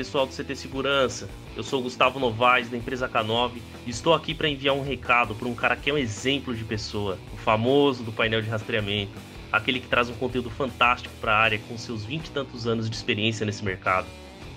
pessoal 0.00 0.26
do 0.26 0.32
CT 0.32 0.56
Segurança, 0.56 1.28
eu 1.54 1.62
sou 1.62 1.82
Gustavo 1.82 2.18
Novaes 2.18 2.70
da 2.70 2.76
empresa 2.78 3.06
K9 3.06 3.60
e 3.86 3.90
estou 3.90 4.14
aqui 4.14 4.34
para 4.34 4.48
enviar 4.48 4.74
um 4.74 4.82
recado 4.82 5.34
para 5.34 5.46
um 5.46 5.54
cara 5.54 5.76
que 5.76 5.90
é 5.90 5.92
um 5.92 5.98
exemplo 5.98 6.54
de 6.54 6.64
pessoa, 6.64 7.18
o 7.34 7.36
famoso 7.36 8.02
do 8.02 8.10
painel 8.10 8.40
de 8.40 8.48
rastreamento, 8.48 9.12
aquele 9.52 9.78
que 9.78 9.88
traz 9.88 10.08
um 10.08 10.14
conteúdo 10.14 10.48
fantástico 10.48 11.14
para 11.20 11.34
a 11.34 11.38
área 11.38 11.58
com 11.68 11.76
seus 11.76 12.02
20 12.02 12.28
e 12.28 12.30
tantos 12.30 12.66
anos 12.66 12.88
de 12.88 12.96
experiência 12.96 13.44
nesse 13.44 13.62
mercado. 13.62 14.06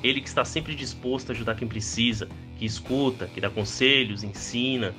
Ele 0.02 0.22
que 0.22 0.30
está 0.30 0.46
sempre 0.46 0.74
disposto 0.76 1.32
a 1.32 1.34
ajudar 1.34 1.56
quem 1.56 1.68
precisa, 1.68 2.30
que 2.58 2.66
escuta, 2.66 3.28
que 3.28 3.42
dá 3.42 3.50
conselhos, 3.50 4.24
ensina. 4.24 4.96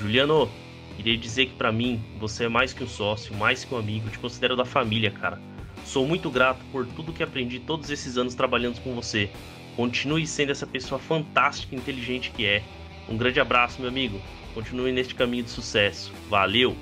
Juliano, 0.00 0.50
queria 0.96 1.16
dizer 1.16 1.46
que 1.46 1.54
para 1.54 1.70
mim 1.70 2.02
você 2.18 2.46
é 2.46 2.48
mais 2.48 2.72
que 2.72 2.82
um 2.82 2.88
sócio, 2.88 3.32
mais 3.36 3.64
que 3.64 3.72
um 3.72 3.78
amigo, 3.78 4.10
te 4.10 4.18
considero 4.18 4.56
da 4.56 4.64
família, 4.64 5.12
cara. 5.12 5.40
Sou 5.84 6.04
muito 6.04 6.30
grato 6.30 6.64
por 6.72 6.84
tudo 6.84 7.12
que 7.12 7.22
aprendi 7.22 7.60
todos 7.60 7.90
esses 7.90 8.16
anos 8.16 8.34
trabalhando 8.34 8.80
com 8.80 8.92
você. 8.92 9.30
Continue 9.76 10.26
sendo 10.26 10.52
essa 10.52 10.66
pessoa 10.66 11.00
fantástica 11.00 11.74
e 11.74 11.78
inteligente 11.78 12.30
que 12.30 12.46
é. 12.46 12.62
Um 13.08 13.16
grande 13.16 13.40
abraço, 13.40 13.80
meu 13.80 13.88
amigo. 13.88 14.20
Continue 14.54 14.92
neste 14.92 15.14
caminho 15.14 15.42
de 15.42 15.50
sucesso. 15.50 16.12
Valeu! 16.30 16.76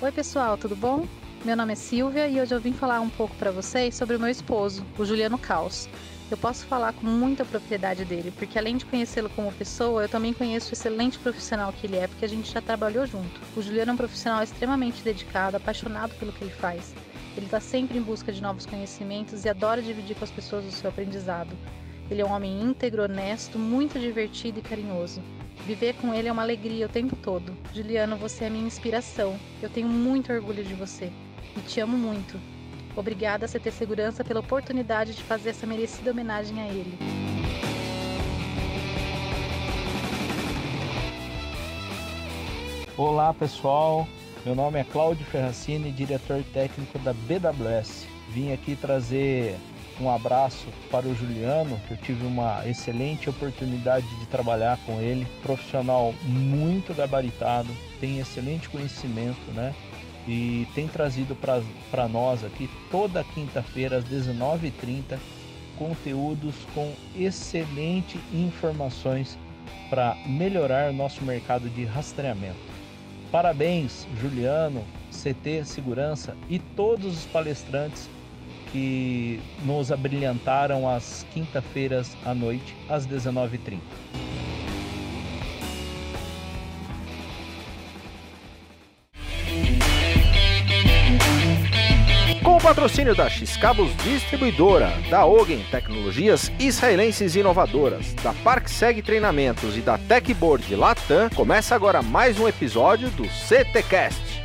Oi, 0.00 0.12
pessoal, 0.12 0.56
tudo 0.56 0.76
bom? 0.76 1.04
Meu 1.44 1.56
nome 1.56 1.72
é 1.72 1.76
Silvia 1.76 2.28
e 2.28 2.40
hoje 2.40 2.54
eu 2.54 2.60
vim 2.60 2.72
falar 2.72 3.00
um 3.00 3.08
pouco 3.08 3.34
para 3.34 3.50
vocês 3.50 3.96
sobre 3.96 4.14
o 4.14 4.20
meu 4.20 4.28
esposo, 4.28 4.86
o 4.96 5.04
Juliano 5.04 5.36
Caos. 5.36 5.88
Eu 6.30 6.36
posso 6.36 6.66
falar 6.66 6.92
com 6.92 7.06
muita 7.06 7.44
propriedade 7.44 8.04
dele, 8.04 8.32
porque 8.38 8.58
além 8.58 8.76
de 8.76 8.84
conhecê-lo 8.84 9.30
como 9.30 9.50
pessoa, 9.50 10.02
eu 10.02 10.08
também 10.08 10.32
conheço 10.32 10.70
o 10.70 10.74
excelente 10.74 11.18
profissional 11.18 11.72
que 11.72 11.86
ele 11.86 11.96
é, 11.96 12.06
porque 12.06 12.24
a 12.24 12.28
gente 12.28 12.52
já 12.52 12.60
trabalhou 12.60 13.06
junto. 13.06 13.40
O 13.56 13.62
Juliano 13.62 13.90
é 13.90 13.94
um 13.94 13.96
profissional 13.96 14.42
extremamente 14.42 15.02
dedicado, 15.02 15.56
apaixonado 15.56 16.14
pelo 16.16 16.32
que 16.32 16.44
ele 16.44 16.52
faz. 16.52 16.94
Ele 17.36 17.46
está 17.46 17.60
sempre 17.60 17.98
em 17.98 18.02
busca 18.02 18.32
de 18.32 18.42
novos 18.42 18.66
conhecimentos 18.66 19.44
e 19.44 19.48
adora 19.48 19.82
dividir 19.82 20.16
com 20.16 20.24
as 20.24 20.30
pessoas 20.30 20.64
o 20.64 20.70
seu 20.70 20.90
aprendizado. 20.90 21.56
Ele 22.10 22.22
é 22.22 22.24
um 22.24 22.32
homem 22.32 22.62
íntegro, 22.62 23.02
honesto, 23.02 23.58
muito 23.58 23.98
divertido 23.98 24.58
e 24.58 24.62
carinhoso. 24.62 25.22
Viver 25.66 25.94
com 25.94 26.14
ele 26.14 26.28
é 26.28 26.32
uma 26.32 26.42
alegria 26.42 26.86
o 26.86 26.88
tempo 26.88 27.14
todo. 27.16 27.56
Juliano, 27.74 28.16
você 28.16 28.44
é 28.44 28.50
minha 28.50 28.66
inspiração. 28.66 29.38
Eu 29.62 29.68
tenho 29.68 29.88
muito 29.88 30.32
orgulho 30.32 30.64
de 30.64 30.74
você. 30.74 31.12
E 31.56 31.60
te 31.60 31.80
amo 31.80 31.96
muito. 31.96 32.40
Obrigada, 32.96 33.46
CT 33.46 33.70
Segurança, 33.70 34.24
pela 34.24 34.40
oportunidade 34.40 35.14
de 35.14 35.22
fazer 35.22 35.50
essa 35.50 35.66
merecida 35.66 36.10
homenagem 36.10 36.60
a 36.60 36.66
ele. 36.66 36.98
Olá 42.96 43.32
pessoal, 43.32 44.08
meu 44.48 44.54
nome 44.54 44.80
é 44.80 44.84
Cláudio 44.84 45.26
Ferracini, 45.26 45.92
diretor 45.92 46.42
técnico 46.54 46.98
da 47.00 47.12
BWS. 47.12 48.06
Vim 48.30 48.50
aqui 48.50 48.74
trazer 48.74 49.54
um 50.00 50.08
abraço 50.08 50.68
para 50.90 51.06
o 51.06 51.14
Juliano, 51.14 51.78
que 51.86 51.92
eu 51.92 51.98
tive 51.98 52.26
uma 52.26 52.66
excelente 52.66 53.28
oportunidade 53.28 54.06
de 54.06 54.24
trabalhar 54.24 54.78
com 54.86 55.02
ele, 55.02 55.26
profissional 55.42 56.14
muito 56.22 56.94
gabaritado, 56.94 57.68
tem 58.00 58.20
excelente 58.20 58.70
conhecimento, 58.70 59.50
né? 59.52 59.74
e 60.26 60.66
tem 60.74 60.88
trazido 60.88 61.36
para 61.90 62.08
nós 62.08 62.42
aqui 62.42 62.70
toda 62.90 63.22
quinta-feira 63.22 63.98
às 63.98 64.04
19h30 64.04 65.18
conteúdos 65.76 66.54
com 66.74 66.90
excelente 67.14 68.18
informações 68.32 69.38
para 69.90 70.16
melhorar 70.26 70.90
nosso 70.90 71.22
mercado 71.22 71.68
de 71.68 71.84
rastreamento. 71.84 72.77
Parabéns, 73.30 74.08
Juliano, 74.14 74.86
CT 75.10 75.64
Segurança 75.64 76.34
e 76.48 76.58
todos 76.58 77.18
os 77.18 77.26
palestrantes 77.26 78.10
que 78.72 79.38
nos 79.62 79.92
abrilhantaram 79.92 80.88
às 80.88 81.24
quinta-feiras 81.24 82.16
à 82.24 82.34
noite 82.34 82.74
às 82.88 83.06
19h30. 83.06 83.80
Patrocínio 92.88 93.14
da 93.14 93.28
X-Cabos 93.28 93.94
Distribuidora, 93.98 94.90
da 95.10 95.26
Ogen 95.26 95.62
Tecnologias 95.70 96.50
Israelenses 96.58 97.36
Inovadoras, 97.36 98.14
da 98.22 98.32
ParkSeg 98.32 99.02
Treinamentos 99.02 99.76
e 99.76 99.80
da 99.80 99.98
Techboard 99.98 100.74
Latam, 100.74 101.28
começa 101.34 101.74
agora 101.74 102.00
mais 102.00 102.40
um 102.40 102.48
episódio 102.48 103.10
do 103.10 103.28
CTcast. 103.28 104.42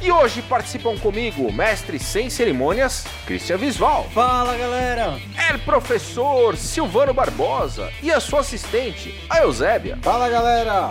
E 0.00 0.10
hoje 0.10 0.42
participam 0.42 0.98
comigo 0.98 1.46
o 1.46 1.52
mestre 1.52 2.00
sem 2.00 2.28
cerimônias, 2.28 3.04
Cristian 3.24 3.58
Visval. 3.58 4.08
Fala 4.12 4.56
galera! 4.56 5.20
É 5.48 5.54
o 5.54 5.58
professor 5.60 6.56
Silvano 6.56 7.14
Barbosa 7.14 7.92
e 8.02 8.10
a 8.10 8.18
sua 8.18 8.40
assistente, 8.40 9.14
a 9.30 9.38
Eusébia. 9.38 9.96
Fala 10.02 10.28
galera! 10.28 10.90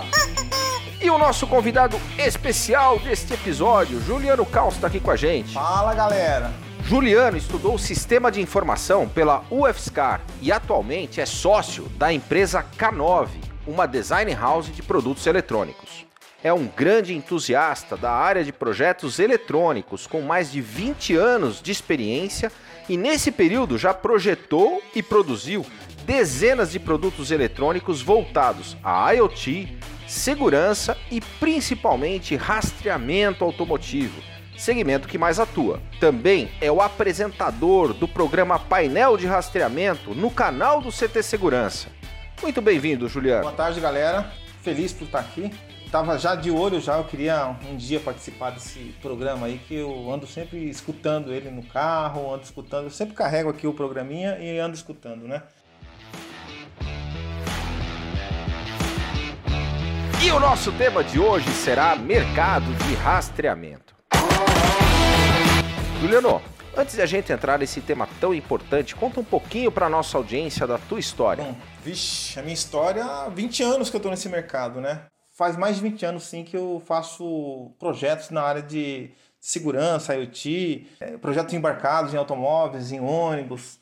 E 1.04 1.10
o 1.10 1.18
nosso 1.18 1.48
convidado 1.48 2.00
especial 2.16 3.00
deste 3.00 3.34
episódio, 3.34 4.00
Juliano 4.02 4.46
Caos, 4.46 4.76
está 4.76 4.86
aqui 4.86 5.00
com 5.00 5.10
a 5.10 5.16
gente. 5.16 5.52
Fala 5.56 5.96
galera! 5.96 6.52
Juliano 6.84 7.36
estudou 7.36 7.76
Sistema 7.80 8.32
de 8.32 8.40
Informação 8.40 9.10
pela 9.10 9.44
UFSCar 9.50 10.22
e 10.44 10.52
atualmente 10.52 11.20
é 11.20 11.26
sócio 11.26 11.86
da 11.98 12.14
empresa 12.14 12.64
K9, 12.78 13.30
uma 13.66 13.88
design 13.88 14.32
house 14.36 14.68
de 14.68 14.84
produtos 14.84 15.26
eletrônicos. 15.26 16.06
É 16.44 16.54
um 16.54 16.68
grande 16.68 17.16
entusiasta 17.16 17.98
da 17.98 18.12
área 18.12 18.44
de 18.44 18.54
projetos 18.54 19.18
eletrônicos, 19.18 20.06
com 20.06 20.22
mais 20.22 20.52
de 20.52 20.62
20 20.62 21.16
anos 21.16 21.64
de 21.64 21.72
experiência 21.72 22.52
e 22.88 22.96
nesse 22.96 23.32
período 23.32 23.76
já 23.76 23.92
projetou 23.92 24.84
e 24.94 25.02
produziu 25.02 25.66
dezenas 26.06 26.72
de 26.72 26.80
produtos 26.80 27.32
eletrônicos 27.32 28.04
voltados 28.04 28.78
a 28.84 29.12
IoT, 29.14 29.80
segurança 30.12 30.98
e 31.10 31.22
principalmente 31.22 32.36
rastreamento 32.36 33.46
automotivo, 33.46 34.22
segmento 34.58 35.08
que 35.08 35.18
mais 35.18 35.40
atua. 35.40 35.80
Também 36.02 36.52
é 36.60 36.70
o 36.70 36.82
apresentador 36.82 37.94
do 37.94 38.10
programa 38.10 38.60
Painel 38.60 39.16
de 39.16 39.26
Rastreamento 39.26 40.14
no 40.14 40.30
canal 40.30 40.82
do 40.82 40.92
CT 40.92 41.24
Segurança. 41.24 41.88
Muito 42.42 42.62
bem-vindo, 42.62 43.08
Juliano. 43.08 43.44
Boa 43.44 43.54
tarde, 43.54 43.80
galera. 43.80 44.30
Feliz 44.62 44.92
por 44.92 45.06
estar 45.06 45.20
aqui. 45.20 45.50
Tava 45.90 46.18
já 46.18 46.36
de 46.36 46.52
olho 46.52 46.82
já, 46.82 46.98
eu 46.98 47.06
queria 47.06 47.56
um 47.70 47.78
dia 47.78 48.00
participar 48.00 48.52
desse 48.52 48.94
programa 49.02 49.48
aí 49.48 49.60
que 49.66 49.76
eu 49.76 50.12
ando 50.12 50.28
sempre 50.28 50.70
escutando 50.70 51.34
ele 51.34 51.50
no 51.50 51.64
carro, 51.64 52.34
ando 52.34 52.44
escutando, 52.44 52.86
eu 52.86 52.92
sempre 52.92 53.16
carrego 53.16 53.50
aqui 53.50 53.66
o 53.66 53.74
programinha 53.74 54.38
e 54.40 54.60
ando 54.60 54.76
escutando, 54.76 55.28
né? 55.28 55.44
E 60.24 60.32
o 60.32 60.40
nosso 60.40 60.72
tema 60.74 61.04
de 61.04 61.20
hoje 61.20 61.50
será 61.50 61.96
mercado 61.96 62.72
de 62.86 62.94
rastreamento. 62.94 63.96
Juliano, 66.00 66.40
Antes 66.78 66.96
de 66.96 67.02
a 67.02 67.06
gente 67.06 67.34
entrar 67.34 67.60
nesse 67.60 67.82
tema 67.82 68.08
tão 68.22 68.34
importante, 68.34 68.96
conta 68.96 69.20
um 69.20 69.26
pouquinho 69.26 69.70
para 69.70 69.90
nossa 69.90 70.18
audiência 70.18 70.66
da 70.66 70.78
tua 70.78 71.02
história. 71.02 71.44
Bom, 71.44 71.54
vixe, 71.84 72.40
a 72.40 72.42
minha 72.42 72.54
história 72.54 73.04
há 73.04 73.28
20 73.28 73.62
anos 73.62 73.90
que 73.90 73.96
eu 73.96 73.98
estou 73.98 74.10
nesse 74.10 74.30
mercado, 74.30 74.80
né? 74.80 75.02
Faz 75.34 75.58
mais 75.58 75.76
de 75.76 75.82
20 75.82 76.06
anos 76.06 76.24
sim 76.24 76.46
que 76.46 76.56
eu 76.56 76.82
faço 76.86 77.74
projetos 77.78 78.30
na 78.30 78.42
área 78.42 78.62
de 78.62 79.12
segurança, 79.38 80.16
IoT, 80.16 80.88
é, 81.02 81.18
projetos 81.18 81.54
embarcados 81.54 82.14
em 82.14 82.18
automóveis, 82.18 82.94
em 82.94 83.02
ônibus. 83.02 83.80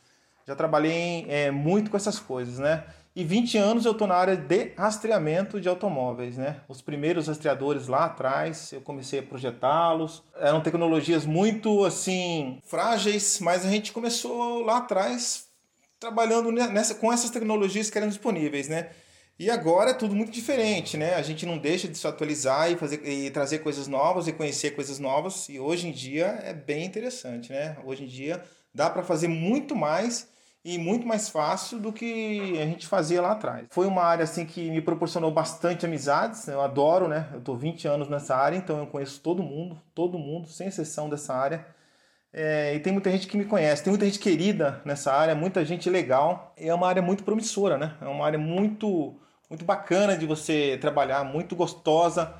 Já 0.47 0.55
trabalhei 0.55 1.27
é, 1.29 1.51
muito 1.51 1.91
com 1.91 1.97
essas 1.97 2.17
coisas, 2.17 2.57
né? 2.57 2.85
E 3.15 3.23
20 3.23 3.57
anos 3.57 3.85
eu 3.85 3.91
estou 3.91 4.07
na 4.07 4.15
área 4.15 4.37
de 4.37 4.71
rastreamento 4.77 5.59
de 5.59 5.67
automóveis, 5.67 6.37
né? 6.37 6.61
Os 6.69 6.81
primeiros 6.81 7.27
rastreadores 7.27 7.87
lá 7.87 8.05
atrás, 8.05 8.71
eu 8.71 8.81
comecei 8.81 9.19
a 9.19 9.23
projetá-los. 9.23 10.23
Eram 10.35 10.61
tecnologias 10.61 11.25
muito, 11.25 11.83
assim, 11.85 12.59
frágeis, 12.65 13.39
mas 13.39 13.65
a 13.65 13.69
gente 13.69 13.91
começou 13.91 14.63
lá 14.63 14.77
atrás 14.77 15.47
trabalhando 15.99 16.51
nessa, 16.51 16.95
com 16.95 17.11
essas 17.11 17.29
tecnologias 17.29 17.89
que 17.89 17.97
eram 17.97 18.07
disponíveis, 18.07 18.69
né? 18.69 18.89
E 19.37 19.49
agora 19.49 19.91
é 19.91 19.93
tudo 19.93 20.15
muito 20.15 20.31
diferente, 20.31 20.95
né? 20.95 21.15
A 21.15 21.21
gente 21.21 21.45
não 21.45 21.57
deixa 21.57 21.87
de 21.87 21.97
se 21.97 22.05
atualizar 22.05 22.71
e, 22.71 22.77
fazer, 22.77 23.05
e 23.07 23.31
trazer 23.31 23.59
coisas 23.59 23.87
novas 23.87 24.27
e 24.27 24.33
conhecer 24.33 24.71
coisas 24.71 24.99
novas. 24.99 25.49
E 25.49 25.59
hoje 25.59 25.87
em 25.87 25.91
dia 25.91 26.39
é 26.43 26.53
bem 26.53 26.85
interessante, 26.85 27.51
né? 27.51 27.77
Hoje 27.85 28.03
em 28.03 28.07
dia 28.07 28.43
dá 28.73 28.89
para 28.89 29.01
fazer 29.01 29.27
muito 29.27 29.75
mais 29.75 30.27
e 30.63 30.77
muito 30.77 31.07
mais 31.07 31.29
fácil 31.29 31.79
do 31.79 31.93
que 31.93 32.59
a 32.59 32.65
gente 32.65 32.85
fazia 32.87 33.21
lá 33.21 33.31
atrás. 33.31 33.67
Foi 33.71 33.87
uma 33.87 34.03
área 34.03 34.23
assim 34.23 34.45
que 34.45 34.69
me 34.69 34.81
proporcionou 34.81 35.31
bastante 35.31 35.85
amizades. 35.85 36.47
Eu 36.47 36.61
adoro, 36.61 37.07
né? 37.07 37.29
Eu 37.33 37.41
tô 37.41 37.55
20 37.55 37.87
anos 37.87 38.09
nessa 38.09 38.35
área, 38.35 38.57
então 38.57 38.77
eu 38.77 38.87
conheço 38.87 39.21
todo 39.21 39.41
mundo, 39.41 39.81
todo 39.95 40.19
mundo, 40.19 40.47
sem 40.47 40.67
exceção 40.67 41.09
dessa 41.09 41.33
área. 41.33 41.65
É, 42.31 42.75
e 42.75 42.79
tem 42.79 42.93
muita 42.93 43.09
gente 43.09 43.27
que 43.27 43.37
me 43.37 43.45
conhece, 43.45 43.83
tem 43.83 43.91
muita 43.91 44.05
gente 44.05 44.19
querida 44.19 44.81
nessa 44.85 45.11
área, 45.13 45.33
muita 45.33 45.65
gente 45.65 45.89
legal. 45.89 46.53
É 46.57 46.73
uma 46.73 46.87
área 46.87 47.01
muito 47.01 47.23
promissora, 47.23 47.77
né? 47.77 47.95
É 48.01 48.05
uma 48.05 48.25
área 48.25 48.39
muito 48.39 49.19
muito 49.49 49.65
bacana 49.65 50.15
de 50.15 50.27
você 50.27 50.77
trabalhar, 50.79 51.23
muito 51.23 51.55
gostosa, 51.55 52.35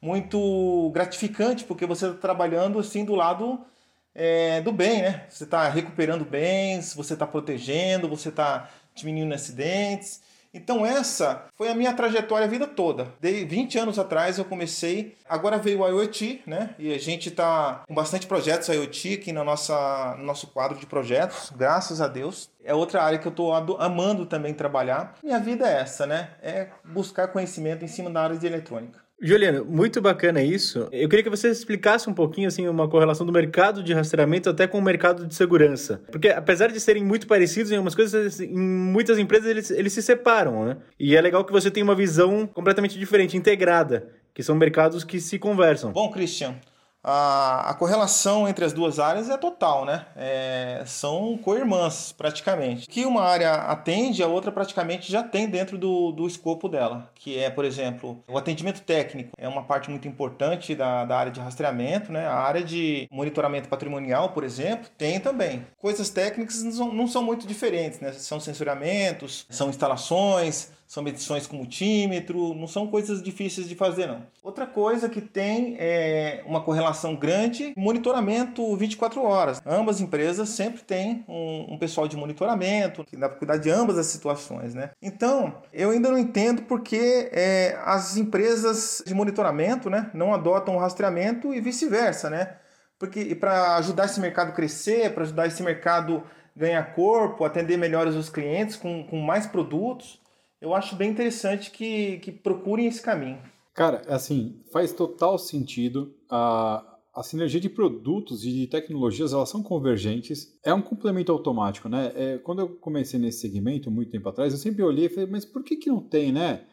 muito 0.00 0.90
gratificante, 0.94 1.64
porque 1.64 1.86
você 1.86 2.06
está 2.06 2.20
trabalhando 2.20 2.78
assim 2.78 3.04
do 3.04 3.14
lado 3.16 3.64
é, 4.14 4.60
do 4.60 4.72
bem, 4.72 5.02
né? 5.02 5.24
Você 5.28 5.44
está 5.44 5.68
recuperando 5.68 6.24
bens, 6.24 6.94
você 6.94 7.14
está 7.14 7.26
protegendo, 7.26 8.08
você 8.08 8.28
está 8.28 8.68
diminuindo 8.94 9.34
acidentes. 9.34 10.20
Então 10.54 10.84
essa 10.84 11.46
foi 11.56 11.68
a 11.68 11.74
minha 11.74 11.94
trajetória 11.94 12.46
a 12.46 12.50
vida 12.50 12.66
toda. 12.66 13.08
De 13.18 13.42
20 13.44 13.78
anos 13.78 13.98
atrás 13.98 14.36
eu 14.36 14.44
comecei, 14.44 15.16
agora 15.26 15.56
veio 15.56 15.80
o 15.80 15.88
IoT, 15.88 16.42
né? 16.46 16.74
E 16.78 16.92
a 16.92 16.98
gente 16.98 17.30
está 17.30 17.82
com 17.88 17.94
bastante 17.94 18.26
projetos 18.26 18.68
IoT 18.68 19.14
aqui 19.14 19.32
na 19.32 19.42
nossa, 19.42 20.14
no 20.18 20.24
nosso 20.24 20.48
quadro 20.48 20.78
de 20.78 20.84
projetos, 20.84 21.50
graças 21.56 22.02
a 22.02 22.06
Deus. 22.06 22.50
É 22.62 22.74
outra 22.74 23.02
área 23.02 23.18
que 23.18 23.26
eu 23.26 23.30
estou 23.30 23.54
amando 23.54 24.26
também 24.26 24.52
trabalhar. 24.52 25.14
Minha 25.22 25.40
vida 25.40 25.66
é 25.66 25.80
essa, 25.80 26.06
né? 26.06 26.32
É 26.42 26.68
buscar 26.84 27.28
conhecimento 27.28 27.82
em 27.82 27.88
cima 27.88 28.10
da 28.10 28.22
área 28.22 28.36
de 28.36 28.46
eletrônica. 28.46 29.00
Juliano, 29.24 29.64
muito 29.64 30.00
bacana 30.00 30.42
isso. 30.42 30.88
Eu 30.90 31.08
queria 31.08 31.22
que 31.22 31.30
você 31.30 31.48
explicasse 31.48 32.10
um 32.10 32.12
pouquinho 32.12 32.48
assim 32.48 32.66
uma 32.66 32.88
correlação 32.88 33.24
do 33.24 33.32
mercado 33.32 33.80
de 33.80 33.94
rastreamento 33.94 34.50
até 34.50 34.66
com 34.66 34.78
o 34.78 34.82
mercado 34.82 35.24
de 35.24 35.34
segurança. 35.34 36.02
Porque 36.10 36.28
apesar 36.28 36.72
de 36.72 36.80
serem 36.80 37.04
muito 37.04 37.28
parecidos 37.28 37.70
em 37.70 37.76
algumas 37.76 37.94
coisas, 37.94 38.40
em 38.40 38.58
muitas 38.58 39.20
empresas 39.20 39.48
eles, 39.48 39.70
eles 39.70 39.92
se 39.92 40.02
separam, 40.02 40.64
né? 40.64 40.76
E 40.98 41.14
é 41.14 41.20
legal 41.20 41.44
que 41.44 41.52
você 41.52 41.70
tenha 41.70 41.84
uma 41.84 41.94
visão 41.94 42.48
completamente 42.48 42.98
diferente, 42.98 43.36
integrada, 43.36 44.08
que 44.34 44.42
são 44.42 44.56
mercados 44.56 45.04
que 45.04 45.20
se 45.20 45.38
conversam. 45.38 45.92
Bom, 45.92 46.10
Christian, 46.10 46.56
a, 47.02 47.70
a 47.70 47.74
correlação 47.74 48.48
entre 48.48 48.64
as 48.64 48.72
duas 48.72 48.98
áreas 48.98 49.28
é 49.28 49.36
total, 49.36 49.84
né? 49.84 50.06
É, 50.16 50.82
são 50.86 51.36
co-irmãs, 51.38 52.12
praticamente. 52.12 52.86
Que 52.86 53.04
uma 53.04 53.22
área 53.22 53.52
atende, 53.54 54.22
a 54.22 54.28
outra 54.28 54.52
praticamente 54.52 55.10
já 55.10 55.22
tem 55.22 55.48
dentro 55.48 55.76
do, 55.76 56.12
do 56.12 56.26
escopo 56.26 56.68
dela, 56.68 57.10
que 57.14 57.38
é, 57.38 57.50
por 57.50 57.64
exemplo, 57.64 58.22
o 58.28 58.38
atendimento 58.38 58.82
técnico. 58.82 59.30
É 59.36 59.48
uma 59.48 59.64
parte 59.64 59.90
muito 59.90 60.06
importante 60.06 60.74
da, 60.74 61.04
da 61.04 61.16
área 61.16 61.32
de 61.32 61.40
rastreamento, 61.40 62.12
né? 62.12 62.26
A 62.26 62.34
área 62.34 62.62
de 62.62 63.08
monitoramento 63.10 63.68
patrimonial, 63.68 64.30
por 64.30 64.44
exemplo, 64.44 64.88
tem 64.96 65.18
também. 65.18 65.66
Coisas 65.78 66.08
técnicas 66.10 66.62
não 66.62 66.72
são, 66.72 66.92
não 66.92 67.06
são 67.08 67.22
muito 67.22 67.46
diferentes, 67.46 68.00
né? 68.00 68.12
São 68.12 68.38
sensoriamentos, 68.38 69.46
são 69.50 69.68
instalações, 69.68 70.70
são 70.92 71.02
medições 71.02 71.46
com 71.46 71.56
multímetro, 71.56 72.52
não 72.52 72.66
são 72.66 72.86
coisas 72.86 73.22
difíceis 73.22 73.66
de 73.66 73.74
fazer 73.74 74.06
não. 74.06 74.26
Outra 74.42 74.66
coisa 74.66 75.08
que 75.08 75.22
tem 75.22 75.74
é 75.78 76.42
uma 76.44 76.60
correlação 76.60 77.16
grande, 77.16 77.72
monitoramento 77.74 78.76
24 78.76 79.22
horas. 79.22 79.62
Ambas 79.64 80.02
empresas 80.02 80.50
sempre 80.50 80.82
têm 80.82 81.24
um, 81.26 81.72
um 81.72 81.78
pessoal 81.78 82.06
de 82.06 82.14
monitoramento 82.14 83.04
que 83.04 83.16
dá 83.16 83.26
para 83.26 83.38
cuidar 83.38 83.56
de 83.56 83.70
ambas 83.70 83.96
as 83.96 84.04
situações, 84.04 84.74
né? 84.74 84.90
Então, 85.00 85.62
eu 85.72 85.92
ainda 85.92 86.10
não 86.10 86.18
entendo 86.18 86.60
porque 86.64 87.30
é, 87.32 87.74
as 87.86 88.18
empresas 88.18 89.02
de 89.06 89.14
monitoramento, 89.14 89.88
né, 89.88 90.10
não 90.12 90.34
adotam 90.34 90.76
o 90.76 90.78
rastreamento 90.78 91.54
e 91.54 91.60
vice-versa, 91.62 92.28
né? 92.28 92.56
Porque 92.98 93.34
para 93.34 93.76
ajudar 93.76 94.04
esse 94.04 94.20
mercado 94.20 94.50
a 94.50 94.52
crescer, 94.52 95.14
para 95.14 95.22
ajudar 95.22 95.46
esse 95.46 95.62
mercado 95.62 96.22
ganhar 96.54 96.94
corpo, 96.94 97.46
atender 97.46 97.78
melhores 97.78 98.14
os 98.14 98.28
clientes 98.28 98.76
com, 98.76 99.04
com 99.04 99.18
mais 99.18 99.46
produtos, 99.46 100.20
eu 100.62 100.72
acho 100.74 100.94
bem 100.94 101.10
interessante 101.10 101.70
que, 101.70 102.18
que 102.18 102.30
procurem 102.30 102.86
esse 102.86 103.02
caminho. 103.02 103.38
Cara, 103.74 104.02
assim, 104.06 104.60
faz 104.72 104.92
total 104.92 105.38
sentido. 105.38 106.14
A, 106.30 106.98
a 107.14 107.22
sinergia 107.22 107.60
de 107.60 107.68
produtos 107.68 108.44
e 108.44 108.52
de 108.52 108.66
tecnologias, 108.68 109.32
elas 109.32 109.48
são 109.48 109.62
convergentes. 109.62 110.58
É 110.64 110.72
um 110.72 110.80
complemento 110.80 111.32
automático, 111.32 111.88
né? 111.88 112.12
É, 112.14 112.38
quando 112.38 112.60
eu 112.60 112.68
comecei 112.76 113.18
nesse 113.18 113.40
segmento, 113.40 113.90
muito 113.90 114.12
tempo 114.12 114.28
atrás, 114.28 114.52
eu 114.52 114.58
sempre 114.58 114.82
olhei 114.82 115.06
e 115.06 115.08
falei, 115.08 115.28
mas 115.28 115.44
por 115.44 115.64
que, 115.64 115.76
que 115.76 115.90
não 115.90 116.00
tem, 116.00 116.30
né? 116.30 116.64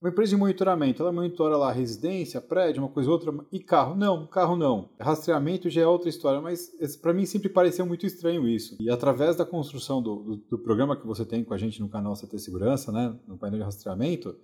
Uma 0.00 0.08
empresa 0.08 0.30
de 0.30 0.36
monitoramento, 0.36 1.02
ela 1.02 1.12
monitora 1.12 1.58
lá 1.58 1.70
residência, 1.70 2.40
prédio, 2.40 2.82
uma 2.82 2.88
coisa 2.88 3.10
ou 3.10 3.14
outra, 3.14 3.34
e 3.52 3.60
carro? 3.60 3.94
Não, 3.94 4.26
carro 4.26 4.56
não. 4.56 4.88
Rastreamento 4.98 5.68
já 5.68 5.82
é 5.82 5.86
outra 5.86 6.08
história, 6.08 6.40
mas 6.40 6.70
para 7.02 7.12
mim 7.12 7.26
sempre 7.26 7.50
pareceu 7.50 7.84
muito 7.84 8.06
estranho 8.06 8.48
isso. 8.48 8.78
E 8.80 8.88
através 8.88 9.36
da 9.36 9.44
construção 9.44 10.00
do, 10.00 10.16
do, 10.22 10.36
do, 10.36 10.58
programa 10.58 10.96
que 10.96 11.06
você 11.06 11.22
tem 11.22 11.44
com 11.44 11.52
a 11.52 11.58
gente 11.58 11.80
no 11.80 11.88
canal 11.90 12.14
CT 12.14 12.38
Segurança, 12.38 12.90
né, 12.90 13.14
no 13.28 13.36
painel 13.36 13.58
de 13.58 13.64
rastreamento, 13.66 14.34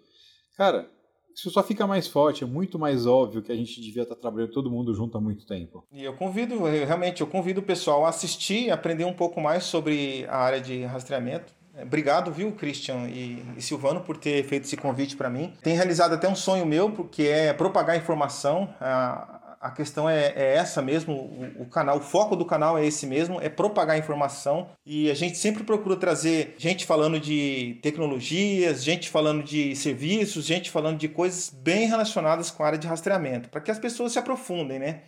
cara, 0.58 0.90
isso 1.34 1.50
só 1.50 1.62
fica 1.62 1.86
mais 1.86 2.06
forte, 2.06 2.44
é 2.44 2.46
muito 2.46 2.78
mais 2.78 3.06
óbvio 3.06 3.42
que 3.42 3.50
a 3.50 3.56
gente 3.56 3.80
devia 3.80 4.02
estar 4.02 4.16
trabalhando 4.16 4.52
todo 4.52 4.70
mundo 4.70 4.92
junto 4.92 5.16
há 5.16 5.20
muito 5.22 5.46
tempo. 5.46 5.86
E 5.90 6.04
eu 6.04 6.14
convido, 6.16 6.52
eu, 6.52 6.86
realmente, 6.86 7.22
eu 7.22 7.26
convido 7.26 7.60
o 7.60 7.64
pessoal 7.64 8.04
a 8.04 8.10
assistir, 8.10 8.70
aprender 8.70 9.06
um 9.06 9.14
pouco 9.14 9.40
mais 9.40 9.64
sobre 9.64 10.26
a 10.28 10.36
área 10.36 10.60
de 10.60 10.84
rastreamento 10.84 11.56
obrigado, 11.82 12.32
viu, 12.32 12.52
Christian 12.52 13.08
e, 13.08 13.44
e 13.56 13.62
Silvano, 13.62 14.00
por 14.00 14.16
ter 14.16 14.44
feito 14.44 14.64
esse 14.64 14.76
convite 14.76 15.16
para 15.16 15.30
mim. 15.30 15.52
Tem 15.62 15.74
realizado 15.74 16.14
até 16.14 16.28
um 16.28 16.34
sonho 16.34 16.66
meu, 16.66 16.90
porque 16.90 17.24
é 17.24 17.52
propagar 17.52 17.96
informação. 17.96 18.74
A, 18.80 19.56
a 19.60 19.70
questão 19.70 20.08
é, 20.08 20.32
é 20.36 20.54
essa 20.54 20.80
mesmo, 20.80 21.12
o, 21.14 21.62
o, 21.62 21.66
canal, 21.66 21.98
o 21.98 22.00
foco 22.00 22.36
do 22.36 22.44
canal 22.44 22.78
é 22.78 22.86
esse 22.86 23.06
mesmo, 23.06 23.40
é 23.40 23.48
propagar 23.48 23.98
informação. 23.98 24.68
E 24.84 25.10
a 25.10 25.14
gente 25.14 25.36
sempre 25.36 25.64
procura 25.64 25.96
trazer 25.96 26.54
gente 26.58 26.86
falando 26.86 27.18
de 27.18 27.78
tecnologias, 27.82 28.84
gente 28.84 29.08
falando 29.08 29.42
de 29.42 29.74
serviços, 29.74 30.44
gente 30.44 30.70
falando 30.70 30.98
de 30.98 31.08
coisas 31.08 31.50
bem 31.50 31.88
relacionadas 31.88 32.50
com 32.50 32.62
a 32.62 32.66
área 32.66 32.78
de 32.78 32.86
rastreamento, 32.86 33.48
para 33.48 33.60
que 33.60 33.70
as 33.70 33.78
pessoas 33.78 34.12
se 34.12 34.18
aprofundem, 34.18 34.78
né? 34.78 35.02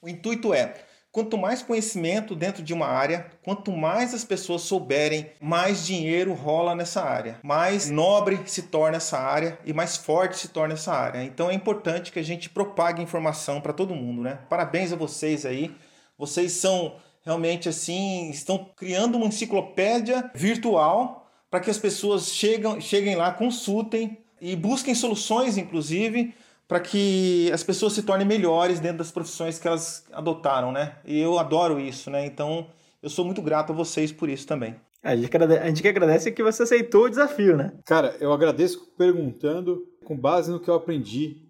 O 0.00 0.08
intuito 0.08 0.52
é 0.52 0.74
Quanto 1.12 1.36
mais 1.36 1.62
conhecimento 1.62 2.34
dentro 2.34 2.62
de 2.62 2.72
uma 2.72 2.86
área, 2.86 3.26
quanto 3.42 3.70
mais 3.70 4.14
as 4.14 4.24
pessoas 4.24 4.62
souberem, 4.62 5.30
mais 5.38 5.84
dinheiro 5.84 6.32
rola 6.32 6.74
nessa 6.74 7.02
área, 7.02 7.38
mais 7.42 7.90
nobre 7.90 8.40
se 8.46 8.62
torna 8.62 8.96
essa 8.96 9.18
área 9.18 9.58
e 9.66 9.74
mais 9.74 9.98
forte 9.98 10.38
se 10.38 10.48
torna 10.48 10.72
essa 10.72 10.90
área. 10.94 11.22
Então 11.22 11.50
é 11.50 11.54
importante 11.54 12.10
que 12.10 12.18
a 12.18 12.24
gente 12.24 12.48
propague 12.48 13.02
informação 13.02 13.60
para 13.60 13.74
todo 13.74 13.94
mundo, 13.94 14.22
né? 14.22 14.38
Parabéns 14.48 14.90
a 14.90 14.96
vocês 14.96 15.44
aí. 15.44 15.76
Vocês 16.16 16.52
são 16.52 16.96
realmente 17.22 17.68
assim, 17.68 18.30
estão 18.30 18.70
criando 18.74 19.16
uma 19.16 19.26
enciclopédia 19.26 20.30
virtual 20.34 21.30
para 21.50 21.60
que 21.60 21.68
as 21.68 21.76
pessoas 21.76 22.28
chegam, 22.32 22.80
cheguem 22.80 23.16
lá, 23.16 23.30
consultem 23.30 24.16
e 24.40 24.56
busquem 24.56 24.94
soluções, 24.94 25.58
inclusive, 25.58 26.34
para 26.72 26.80
que 26.80 27.50
as 27.52 27.62
pessoas 27.62 27.92
se 27.92 28.02
tornem 28.02 28.26
melhores 28.26 28.80
dentro 28.80 28.96
das 28.96 29.10
profissões 29.10 29.58
que 29.58 29.68
elas 29.68 30.06
adotaram, 30.10 30.72
né? 30.72 30.96
E 31.04 31.20
eu 31.20 31.38
adoro 31.38 31.78
isso, 31.78 32.10
né? 32.10 32.24
Então, 32.24 32.66
eu 33.02 33.10
sou 33.10 33.26
muito 33.26 33.42
grato 33.42 33.74
a 33.74 33.76
vocês 33.76 34.10
por 34.10 34.26
isso 34.26 34.46
também. 34.46 34.74
A 35.02 35.14
gente, 35.14 35.36
a 35.36 35.66
gente 35.66 35.82
que 35.82 35.88
agradece 35.88 36.32
que 36.32 36.42
você 36.42 36.62
aceitou 36.62 37.04
o 37.04 37.08
desafio, 37.10 37.58
né? 37.58 37.74
Cara, 37.84 38.16
eu 38.20 38.32
agradeço 38.32 38.90
perguntando 38.96 39.82
com 40.02 40.16
base 40.16 40.50
no 40.50 40.58
que 40.58 40.70
eu 40.70 40.72
aprendi 40.72 41.42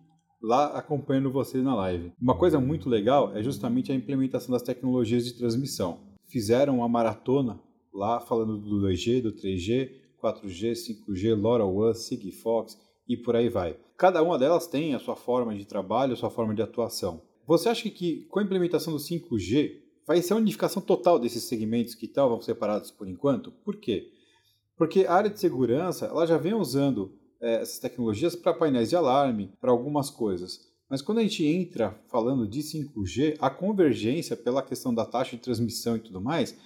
lá 0.42 0.76
acompanhando 0.76 1.30
vocês 1.30 1.62
na 1.62 1.76
live. 1.76 2.12
Uma 2.20 2.36
coisa 2.36 2.58
muito 2.58 2.88
legal 2.88 3.30
é 3.32 3.44
justamente 3.44 3.92
a 3.92 3.94
implementação 3.94 4.50
das 4.50 4.62
tecnologias 4.62 5.24
de 5.24 5.38
transmissão. 5.38 6.00
Fizeram 6.26 6.78
uma 6.78 6.88
maratona 6.88 7.60
lá 7.94 8.18
falando 8.18 8.58
do 8.58 8.88
2G, 8.88 9.22
do 9.22 9.32
3G, 9.32 9.88
4G, 10.20 10.72
5G, 10.72 11.40
LoRaWAN, 11.40 11.94
Sigfox 11.94 12.76
e 13.12 13.16
por 13.16 13.36
aí 13.36 13.48
vai. 13.48 13.76
Cada 13.96 14.22
uma 14.22 14.38
delas 14.38 14.66
tem 14.66 14.94
a 14.94 14.98
sua 14.98 15.14
forma 15.14 15.54
de 15.54 15.64
trabalho, 15.64 16.14
a 16.14 16.16
sua 16.16 16.30
forma 16.30 16.54
de 16.54 16.62
atuação. 16.62 17.22
Você 17.46 17.68
acha 17.68 17.88
que 17.90 18.24
com 18.30 18.38
a 18.38 18.42
implementação 18.42 18.92
do 18.92 18.98
5G 18.98 19.80
vai 20.06 20.22
ser 20.22 20.32
a 20.32 20.36
unificação 20.36 20.82
total 20.82 21.18
desses 21.18 21.44
segmentos 21.44 21.94
que 21.94 22.06
estavam 22.06 22.40
separados 22.40 22.90
por 22.90 23.08
enquanto. 23.08 23.50
Por 23.50 23.76
quê? 23.76 24.10
Porque 24.76 25.04
a 25.06 25.14
área 25.14 25.30
de 25.30 25.38
segurança 25.38 26.06
ela 26.06 26.26
já 26.26 26.36
vem 26.36 26.54
usando 26.54 27.16
é, 27.40 27.56
essas 27.56 27.78
tecnologias 27.78 28.34
para 28.34 28.54
painéis 28.54 28.88
de 28.88 28.96
alarme, 28.96 29.52
para 29.60 29.70
algumas 29.70 30.10
coisas. 30.10 30.72
Mas 30.88 31.00
quando 31.02 31.18
a 31.18 31.22
gente 31.22 31.44
entra 31.44 31.98
falando 32.08 32.46
de 32.46 32.60
5G, 32.60 33.36
a 33.40 33.48
convergência 33.48 34.36
pela 34.36 34.62
questão 34.62 34.94
da 34.94 35.04
taxa 35.04 35.36
de 35.36 35.42
transmissão 35.42 35.96
e 35.96 36.00
tudo 36.00 36.20
mais, 36.20 36.56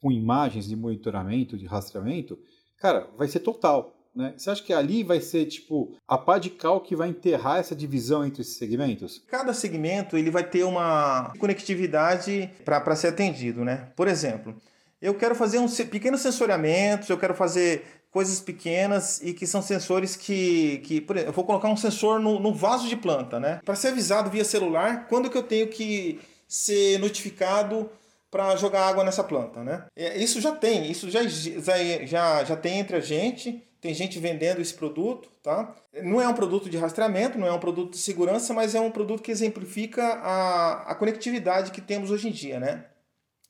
com 0.00 0.10
imagens 0.10 0.68
de 0.68 0.76
monitoramento, 0.76 1.56
de 1.56 1.66
rastreamento, 1.66 2.38
cara, 2.78 3.10
vai 3.16 3.28
ser 3.28 3.40
total. 3.40 3.96
Né? 4.16 4.32
Você 4.36 4.50
acha 4.50 4.62
que 4.62 4.72
ali 4.72 5.04
vai 5.04 5.20
ser 5.20 5.44
tipo 5.44 5.94
a 6.08 6.16
pá 6.16 6.38
de 6.38 6.48
cal 6.48 6.80
que 6.80 6.96
vai 6.96 7.08
enterrar 7.10 7.58
essa 7.58 7.76
divisão 7.76 8.24
entre 8.24 8.40
esses 8.40 8.56
segmentos? 8.56 9.22
Cada 9.28 9.52
segmento 9.52 10.16
ele 10.16 10.30
vai 10.30 10.42
ter 10.42 10.64
uma 10.64 11.32
conectividade 11.38 12.50
para 12.64 12.96
ser 12.96 13.08
atendido, 13.08 13.62
né? 13.62 13.88
Por 13.94 14.08
exemplo, 14.08 14.56
eu 15.02 15.14
quero 15.14 15.34
fazer 15.34 15.58
um 15.58 15.68
pequenos 15.68 16.22
sensoriamentos, 16.22 17.10
eu 17.10 17.18
quero 17.18 17.34
fazer 17.34 17.84
coisas 18.10 18.40
pequenas 18.40 19.20
e 19.20 19.34
que 19.34 19.46
são 19.46 19.60
sensores 19.60 20.16
que, 20.16 20.78
que 20.78 21.02
por 21.02 21.16
exemplo, 21.16 21.32
eu 21.32 21.34
vou 21.34 21.44
colocar 21.44 21.68
um 21.68 21.76
sensor 21.76 22.18
no, 22.18 22.40
no 22.40 22.54
vaso 22.54 22.88
de 22.88 22.96
planta, 22.96 23.38
né? 23.38 23.60
Para 23.62 23.74
ser 23.74 23.88
avisado 23.88 24.30
via 24.30 24.44
celular 24.44 25.06
quando 25.08 25.28
que 25.28 25.36
eu 25.36 25.42
tenho 25.42 25.68
que 25.68 26.18
ser 26.48 26.98
notificado 26.98 27.90
para 28.30 28.56
jogar 28.56 28.88
água 28.88 29.04
nessa 29.04 29.22
planta, 29.22 29.62
né? 29.62 29.84
É, 29.94 30.16
isso 30.16 30.40
já 30.40 30.52
tem, 30.52 30.90
isso 30.90 31.10
já, 31.10 31.20
já, 31.26 32.44
já 32.44 32.56
tem 32.56 32.78
entre 32.78 32.96
a 32.96 33.00
gente 33.00 33.65
tem 33.80 33.94
gente 33.94 34.18
vendendo 34.18 34.60
esse 34.60 34.74
produto, 34.74 35.30
tá? 35.42 35.74
Não 36.02 36.20
é 36.20 36.28
um 36.28 36.34
produto 36.34 36.68
de 36.68 36.76
rastreamento, 36.76 37.38
não 37.38 37.46
é 37.46 37.52
um 37.52 37.60
produto 37.60 37.92
de 37.92 37.98
segurança, 37.98 38.52
mas 38.54 38.74
é 38.74 38.80
um 38.80 38.90
produto 38.90 39.22
que 39.22 39.30
exemplifica 39.30 40.02
a, 40.04 40.90
a 40.90 40.94
conectividade 40.94 41.70
que 41.70 41.80
temos 41.80 42.10
hoje 42.10 42.28
em 42.28 42.32
dia, 42.32 42.58
né? 42.58 42.86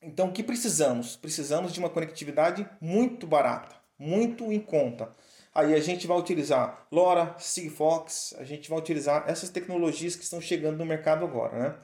Então, 0.02 0.28
o 0.28 0.33
que 0.33 0.42
precisamos? 0.42 1.16
Precisamos 1.16 1.73
de 1.73 1.80
uma 1.80 1.90
conectividade 1.90 2.68
muito 2.80 3.26
barata, 3.26 3.75
muito 3.99 4.52
em 4.52 4.61
conta. 4.61 5.12
Aí 5.54 5.75
a 5.75 5.80
gente 5.80 6.06
vai 6.06 6.18
utilizar 6.18 6.87
LoRa, 6.92 7.35
Sigfox, 7.38 8.35
a 8.38 8.45
gente 8.45 8.68
vai 8.68 8.78
utilizar 8.78 9.25
essas 9.26 9.49
tecnologias 9.49 10.14
que 10.14 10.23
estão 10.23 10.40
chegando 10.40 10.76
no 10.76 10.85
mercado 10.85 11.25
agora, 11.25 11.59
né? 11.59 11.75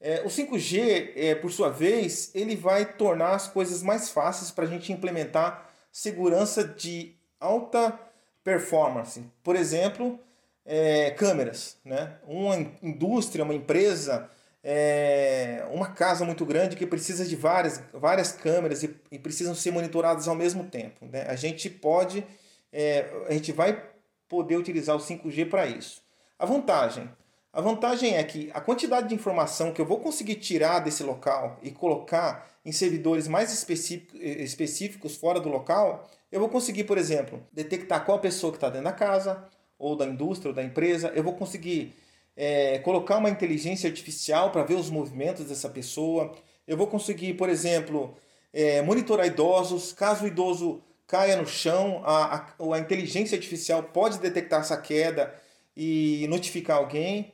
É, 0.00 0.22
o 0.22 0.26
5G, 0.26 1.12
é, 1.16 1.34
por 1.34 1.50
sua 1.50 1.70
vez, 1.70 2.30
ele 2.34 2.54
vai 2.54 2.84
tornar 2.94 3.34
as 3.34 3.48
coisas 3.48 3.82
mais 3.82 4.10
fáceis 4.10 4.50
para 4.50 4.64
a 4.64 4.68
gente 4.68 4.92
implementar 4.92 5.68
segurança 5.90 6.62
de 6.62 7.17
alta 7.40 7.98
performance. 8.44 9.22
Por 9.42 9.56
exemplo, 9.56 10.18
é, 10.64 11.10
câmeras. 11.12 11.76
Né? 11.84 12.12
Uma 12.26 12.56
indústria, 12.82 13.44
uma 13.44 13.54
empresa, 13.54 14.30
é, 14.62 15.66
uma 15.70 15.88
casa 15.88 16.24
muito 16.24 16.44
grande 16.44 16.76
que 16.76 16.86
precisa 16.86 17.24
de 17.24 17.34
várias, 17.34 17.82
várias 17.92 18.32
câmeras 18.32 18.82
e, 18.82 18.94
e 19.10 19.18
precisam 19.18 19.54
ser 19.54 19.70
monitoradas 19.70 20.28
ao 20.28 20.34
mesmo 20.34 20.64
tempo. 20.64 21.06
Né? 21.06 21.22
A 21.22 21.36
gente 21.36 21.70
pode, 21.70 22.24
é, 22.72 23.10
a 23.28 23.32
gente 23.32 23.52
vai 23.52 23.82
poder 24.28 24.56
utilizar 24.56 24.94
o 24.94 25.00
5G 25.00 25.48
para 25.48 25.66
isso. 25.66 26.02
A 26.38 26.44
vantagem. 26.44 27.10
A 27.52 27.60
vantagem 27.60 28.16
é 28.16 28.22
que 28.24 28.50
a 28.52 28.60
quantidade 28.60 29.08
de 29.08 29.14
informação 29.14 29.72
que 29.72 29.80
eu 29.80 29.86
vou 29.86 30.00
conseguir 30.00 30.36
tirar 30.36 30.80
desse 30.80 31.02
local 31.02 31.58
e 31.62 31.70
colocar 31.70 32.46
em 32.64 32.72
servidores 32.72 33.26
mais 33.26 33.52
específicos 33.52 35.16
fora 35.16 35.40
do 35.40 35.48
local 35.48 36.08
eu 36.30 36.40
vou 36.40 36.48
conseguir, 36.48 36.84
por 36.84 36.98
exemplo, 36.98 37.42
detectar 37.52 38.04
qual 38.04 38.18
pessoa 38.18 38.52
que 38.52 38.58
está 38.58 38.68
dentro 38.68 38.84
da 38.84 38.92
casa, 38.92 39.48
ou 39.78 39.96
da 39.96 40.04
indústria, 40.04 40.50
ou 40.50 40.54
da 40.54 40.62
empresa. 40.62 41.10
Eu 41.14 41.22
vou 41.22 41.32
conseguir 41.34 41.94
é, 42.36 42.78
colocar 42.80 43.16
uma 43.16 43.30
inteligência 43.30 43.88
artificial 43.88 44.50
para 44.50 44.62
ver 44.62 44.74
os 44.74 44.90
movimentos 44.90 45.46
dessa 45.46 45.68
pessoa. 45.70 46.34
Eu 46.66 46.76
vou 46.76 46.86
conseguir, 46.86 47.34
por 47.34 47.48
exemplo, 47.48 48.14
é, 48.52 48.82
monitorar 48.82 49.26
idosos. 49.26 49.92
Caso 49.92 50.24
o 50.24 50.28
idoso 50.28 50.82
caia 51.06 51.36
no 51.36 51.46
chão, 51.46 52.02
a, 52.04 52.36
a, 52.36 52.74
a 52.74 52.78
inteligência 52.78 53.36
artificial 53.36 53.82
pode 53.82 54.18
detectar 54.18 54.60
essa 54.60 54.76
queda 54.76 55.34
e 55.74 56.26
notificar 56.28 56.76
alguém. 56.76 57.32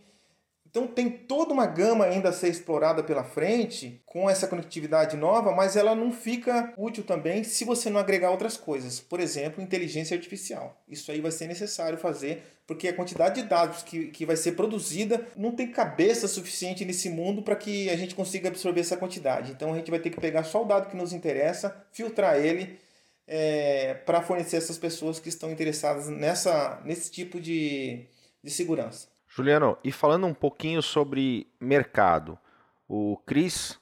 Então 0.74 0.88
tem 0.88 1.08
toda 1.08 1.52
uma 1.52 1.66
gama 1.66 2.04
ainda 2.04 2.30
a 2.30 2.32
ser 2.32 2.48
explorada 2.48 3.00
pela 3.00 3.22
frente 3.22 4.02
com 4.04 4.28
essa 4.28 4.48
conectividade 4.48 5.16
nova, 5.16 5.52
mas 5.52 5.76
ela 5.76 5.94
não 5.94 6.10
fica 6.10 6.74
útil 6.76 7.04
também 7.04 7.44
se 7.44 7.64
você 7.64 7.88
não 7.88 8.00
agregar 8.00 8.32
outras 8.32 8.56
coisas. 8.56 8.98
Por 8.98 9.20
exemplo, 9.20 9.62
inteligência 9.62 10.16
artificial. 10.16 10.82
Isso 10.88 11.12
aí 11.12 11.20
vai 11.20 11.30
ser 11.30 11.46
necessário 11.46 11.96
fazer, 11.96 12.42
porque 12.66 12.88
a 12.88 12.92
quantidade 12.92 13.40
de 13.40 13.48
dados 13.48 13.84
que, 13.84 14.08
que 14.08 14.26
vai 14.26 14.34
ser 14.34 14.56
produzida 14.56 15.24
não 15.36 15.52
tem 15.52 15.70
cabeça 15.70 16.26
suficiente 16.26 16.84
nesse 16.84 17.08
mundo 17.08 17.40
para 17.40 17.54
que 17.54 17.88
a 17.88 17.94
gente 17.94 18.16
consiga 18.16 18.48
absorver 18.48 18.80
essa 18.80 18.96
quantidade. 18.96 19.52
Então 19.52 19.72
a 19.72 19.76
gente 19.76 19.92
vai 19.92 20.00
ter 20.00 20.10
que 20.10 20.20
pegar 20.20 20.42
só 20.42 20.64
o 20.64 20.66
dado 20.66 20.90
que 20.90 20.96
nos 20.96 21.12
interessa, 21.12 21.86
filtrar 21.92 22.44
ele 22.44 22.80
é, 23.28 23.94
para 23.94 24.20
fornecer 24.22 24.56
essas 24.56 24.76
pessoas 24.76 25.20
que 25.20 25.28
estão 25.28 25.52
interessadas 25.52 26.08
nessa, 26.08 26.82
nesse 26.84 27.12
tipo 27.12 27.40
de, 27.40 28.06
de 28.42 28.50
segurança. 28.50 29.13
Juliano, 29.36 29.76
e 29.82 29.90
falando 29.90 30.28
um 30.28 30.32
pouquinho 30.32 30.80
sobre 30.80 31.48
mercado, 31.60 32.38
o 32.88 33.16
Cris 33.26 33.76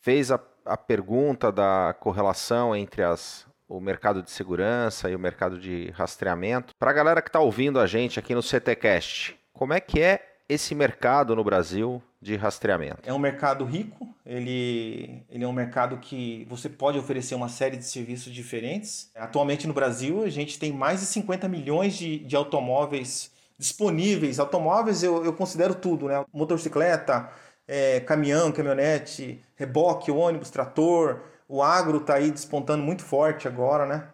fez 0.00 0.30
a, 0.30 0.38
a 0.64 0.76
pergunta 0.76 1.50
da 1.50 1.92
correlação 1.98 2.76
entre 2.76 3.02
as, 3.02 3.44
o 3.68 3.80
mercado 3.80 4.22
de 4.22 4.30
segurança 4.30 5.10
e 5.10 5.16
o 5.16 5.18
mercado 5.18 5.58
de 5.58 5.90
rastreamento. 5.90 6.72
Para 6.78 6.92
a 6.92 6.94
galera 6.94 7.20
que 7.20 7.28
está 7.28 7.40
ouvindo 7.40 7.80
a 7.80 7.86
gente 7.88 8.20
aqui 8.20 8.32
no 8.32 8.44
CTCast, 8.44 9.36
como 9.52 9.72
é 9.72 9.80
que 9.80 10.00
é 10.00 10.24
esse 10.48 10.72
mercado 10.72 11.34
no 11.34 11.42
Brasil 11.42 12.00
de 12.20 12.36
rastreamento? 12.36 13.02
É 13.04 13.12
um 13.12 13.18
mercado 13.18 13.64
rico, 13.64 14.14
ele, 14.24 15.24
ele 15.28 15.42
é 15.42 15.48
um 15.48 15.52
mercado 15.52 15.96
que 15.96 16.46
você 16.48 16.68
pode 16.68 16.96
oferecer 16.96 17.34
uma 17.34 17.48
série 17.48 17.76
de 17.76 17.86
serviços 17.86 18.32
diferentes. 18.32 19.10
Atualmente 19.16 19.66
no 19.66 19.74
Brasil, 19.74 20.22
a 20.22 20.28
gente 20.28 20.60
tem 20.60 20.72
mais 20.72 21.00
de 21.00 21.06
50 21.06 21.48
milhões 21.48 21.94
de, 21.94 22.20
de 22.20 22.36
automóveis 22.36 23.32
disponíveis. 23.58 24.38
Automóveis 24.38 25.02
eu, 25.02 25.24
eu 25.24 25.32
considero 25.32 25.74
tudo, 25.74 26.08
né? 26.08 26.24
Motocicleta, 26.32 27.28
é, 27.66 28.00
caminhão, 28.00 28.52
caminhonete, 28.52 29.42
reboque, 29.56 30.10
ônibus, 30.10 30.50
trator. 30.50 31.20
O 31.48 31.62
agro 31.62 31.98
está 31.98 32.14
aí 32.14 32.30
despontando 32.30 32.82
muito 32.82 33.02
forte 33.02 33.46
agora, 33.46 33.86
né? 33.86 34.08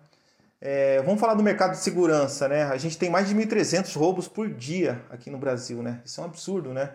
É, 0.60 1.00
vamos 1.02 1.20
falar 1.20 1.34
do 1.34 1.42
mercado 1.42 1.72
de 1.72 1.78
segurança, 1.78 2.48
né? 2.48 2.64
A 2.64 2.76
gente 2.76 2.98
tem 2.98 3.08
mais 3.08 3.28
de 3.28 3.34
1.300 3.34 3.96
roubos 3.96 4.26
por 4.26 4.48
dia 4.48 5.00
aqui 5.10 5.30
no 5.30 5.38
Brasil, 5.38 5.82
né? 5.82 6.00
Isso 6.04 6.20
é 6.20 6.24
um 6.24 6.26
absurdo, 6.26 6.74
né? 6.74 6.90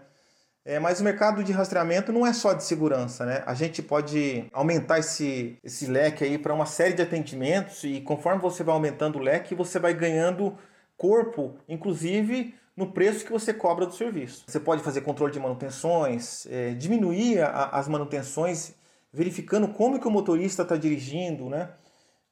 É, 0.66 0.80
mas 0.80 1.02
o 1.02 1.04
mercado 1.04 1.44
de 1.44 1.52
rastreamento 1.52 2.12
não 2.14 2.26
é 2.26 2.32
só 2.32 2.54
de 2.54 2.64
segurança, 2.64 3.26
né? 3.26 3.44
A 3.46 3.54
gente 3.54 3.82
pode 3.82 4.46
aumentar 4.54 5.00
esse, 5.00 5.58
esse 5.64 5.88
leque 5.88 6.24
aí 6.24 6.38
para 6.38 6.54
uma 6.54 6.66
série 6.66 6.94
de 6.94 7.02
atendimentos 7.02 7.84
e 7.84 8.00
conforme 8.02 8.42
você 8.42 8.64
vai 8.64 8.74
aumentando 8.74 9.18
o 9.18 9.22
leque, 9.22 9.56
você 9.56 9.78
vai 9.78 9.94
ganhando 9.94 10.58
corpo, 11.04 11.56
inclusive 11.68 12.56
no 12.78 12.94
preço 12.94 13.26
que 13.26 13.32
você 13.32 13.54
cobra 13.54 13.86
do 13.86 13.94
serviço. 13.94 14.46
Você 14.48 14.58
pode 14.58 14.82
fazer 14.82 15.02
controle 15.02 15.34
de 15.34 15.40
manutenções, 15.40 16.48
é, 16.50 16.74
diminuir 16.76 17.42
a, 17.42 17.66
as 17.74 17.90
manutenções, 17.90 18.74
verificando 19.12 19.68
como 19.68 20.00
que 20.00 20.08
o 20.08 20.12
motorista 20.12 20.62
está 20.62 20.78
dirigindo, 20.78 21.50
né? 21.50 21.72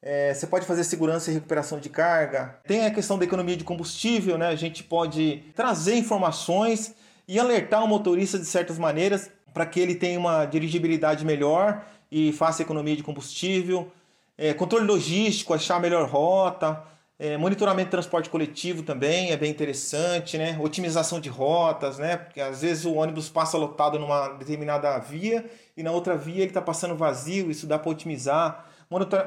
É, 0.01 0.33
você 0.33 0.47
pode 0.47 0.65
fazer 0.65 0.85
segurança 0.85 1.29
e 1.29 1.33
recuperação 1.33 1.81
de 1.81 1.89
carga. 1.89 2.61
Tem 2.65 2.85
a 2.85 2.91
questão 2.91 3.19
da 3.19 3.25
economia 3.25 3.57
de 3.57 3.65
combustível, 3.65 4.37
né? 4.37 4.47
A 4.47 4.55
gente 4.55 4.85
pode 4.85 5.43
trazer 5.53 5.95
informações 5.95 6.95
e 7.27 7.37
alertar 7.37 7.83
o 7.83 7.87
motorista 7.89 8.39
de 8.39 8.45
certas 8.45 8.79
maneiras 8.79 9.29
para 9.53 9.65
que 9.65 9.81
ele 9.81 9.95
tenha 9.95 10.17
uma 10.17 10.45
dirigibilidade 10.45 11.25
melhor 11.25 11.85
e 12.09 12.31
faça 12.31 12.61
economia 12.61 12.95
de 12.95 13.03
combustível. 13.03 13.91
É, 14.37 14.53
controle 14.53 14.85
logístico, 14.85 15.53
achar 15.53 15.75
a 15.75 15.79
melhor 15.79 16.09
rota. 16.09 16.89
É, 17.23 17.37
monitoramento 17.37 17.85
de 17.85 17.91
transporte 17.91 18.31
coletivo 18.31 18.81
também 18.81 19.29
é 19.29 19.37
bem 19.37 19.51
interessante, 19.51 20.39
né? 20.39 20.57
Otimização 20.59 21.19
de 21.19 21.29
rotas, 21.29 21.99
né? 21.99 22.17
Porque 22.17 22.41
às 22.41 22.63
vezes 22.63 22.83
o 22.83 22.95
ônibus 22.95 23.29
passa 23.29 23.59
lotado 23.59 23.99
numa 23.99 24.29
determinada 24.29 24.97
via 24.97 25.45
e 25.77 25.83
na 25.83 25.91
outra 25.91 26.17
via 26.17 26.37
ele 26.37 26.45
está 26.45 26.63
passando 26.63 26.95
vazio, 26.95 27.51
isso 27.51 27.67
dá 27.67 27.77
para 27.77 27.91
otimizar. 27.91 28.65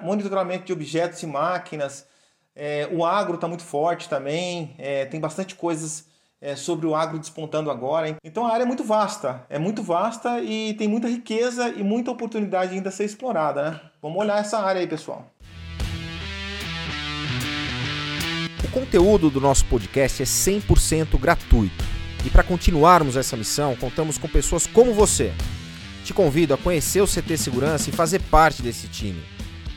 Monitoramento 0.02 0.64
de 0.64 0.72
objetos 0.72 1.22
e 1.22 1.26
máquinas. 1.28 2.04
É, 2.56 2.88
o 2.90 3.04
agro 3.04 3.36
está 3.36 3.46
muito 3.46 3.62
forte 3.62 4.08
também, 4.08 4.74
é, 4.76 5.04
tem 5.04 5.20
bastante 5.20 5.54
coisas 5.54 6.08
é, 6.40 6.56
sobre 6.56 6.88
o 6.88 6.96
agro 6.96 7.16
despontando 7.16 7.70
agora. 7.70 8.08
Hein? 8.08 8.16
Então 8.24 8.44
a 8.44 8.52
área 8.52 8.64
é 8.64 8.66
muito 8.66 8.82
vasta, 8.82 9.46
é 9.48 9.56
muito 9.56 9.84
vasta 9.84 10.40
e 10.40 10.74
tem 10.74 10.88
muita 10.88 11.06
riqueza 11.06 11.68
e 11.68 11.84
muita 11.84 12.10
oportunidade 12.10 12.74
ainda 12.74 12.88
a 12.88 12.92
ser 12.92 13.04
explorada. 13.04 13.70
Né? 13.70 13.80
Vamos 14.02 14.18
olhar 14.18 14.40
essa 14.40 14.58
área 14.58 14.80
aí, 14.80 14.86
pessoal. 14.88 15.30
Conteúdo 18.74 19.30
do 19.30 19.40
nosso 19.40 19.64
podcast 19.66 20.20
é 20.20 20.26
100% 20.26 21.16
gratuito. 21.16 21.84
E 22.24 22.30
para 22.30 22.42
continuarmos 22.42 23.16
essa 23.16 23.36
missão, 23.36 23.76
contamos 23.76 24.18
com 24.18 24.26
pessoas 24.26 24.66
como 24.66 24.92
você. 24.92 25.32
Te 26.04 26.12
convido 26.12 26.52
a 26.52 26.58
conhecer 26.58 27.00
o 27.00 27.06
CT 27.06 27.36
Segurança 27.36 27.88
e 27.88 27.92
fazer 27.92 28.20
parte 28.22 28.62
desse 28.62 28.88
time. 28.88 29.22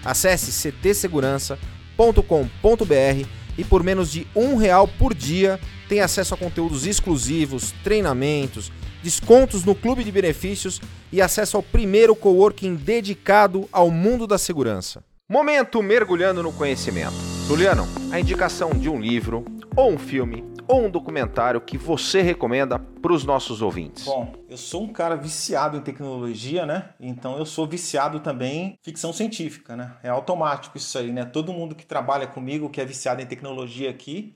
Acesse 0.04 0.72
ctsegurança.com.br 0.72 3.27
e 3.56 3.63
por 3.63 3.84
menos 3.84 4.12
de 4.12 4.25
um 4.36 4.56
real 4.56 4.88
por 4.88 5.13
dia 5.13 5.60
tem 5.88 6.00
acesso 6.00 6.34
a 6.34 6.38
conteúdos 6.38 6.88
exclusivos, 6.88 7.75
treinamentos, 7.84 8.72
descontos 9.04 9.63
no 9.63 9.75
clube 9.75 10.04
de 10.04 10.12
benefícios 10.12 10.82
e 11.12 11.22
acesso 11.22 11.56
ao 11.56 11.62
primeiro 11.62 12.16
coworking 12.16 12.74
dedicado 12.75 13.70
ao 13.72 13.92
mundo 13.92 14.25
da 14.25 14.39
segurança. 14.39 15.04
Momento 15.30 15.84
mergulhando 15.84 16.42
no 16.42 16.54
conhecimento. 16.54 17.12
Juliano, 17.50 17.86
a 18.14 18.18
indicação 18.18 18.70
de 18.70 18.88
um 18.88 18.98
livro, 18.98 19.44
ou 19.76 19.92
um 19.92 19.98
filme, 19.98 20.42
ou 20.66 20.86
um 20.86 20.90
documentário 20.90 21.60
que 21.60 21.78
você 21.78 22.22
recomenda 22.22 22.80
para 22.80 23.12
os 23.12 23.26
nossos 23.26 23.62
ouvintes? 23.62 24.06
Bom, 24.06 24.34
eu 24.48 24.56
sou 24.56 24.84
um 24.84 24.88
cara 24.88 25.18
viciado 25.18 25.76
em 25.76 25.82
tecnologia, 25.82 26.66
né? 26.66 26.92
Então 26.98 27.38
eu 27.38 27.46
sou 27.46 27.68
viciado 27.68 28.22
também 28.22 28.68
em 28.68 28.78
ficção 28.82 29.12
científica, 29.12 29.76
né? 29.76 29.98
É 30.02 30.08
automático 30.08 30.78
isso 30.78 30.98
aí, 30.98 31.12
né? 31.12 31.26
Todo 31.26 31.52
mundo 31.52 31.76
que 31.76 31.86
trabalha 31.86 32.26
comigo, 32.26 32.70
que 32.70 32.80
é 32.80 32.86
viciado 32.86 33.22
em 33.22 33.26
tecnologia 33.26 33.90
aqui, 33.90 34.34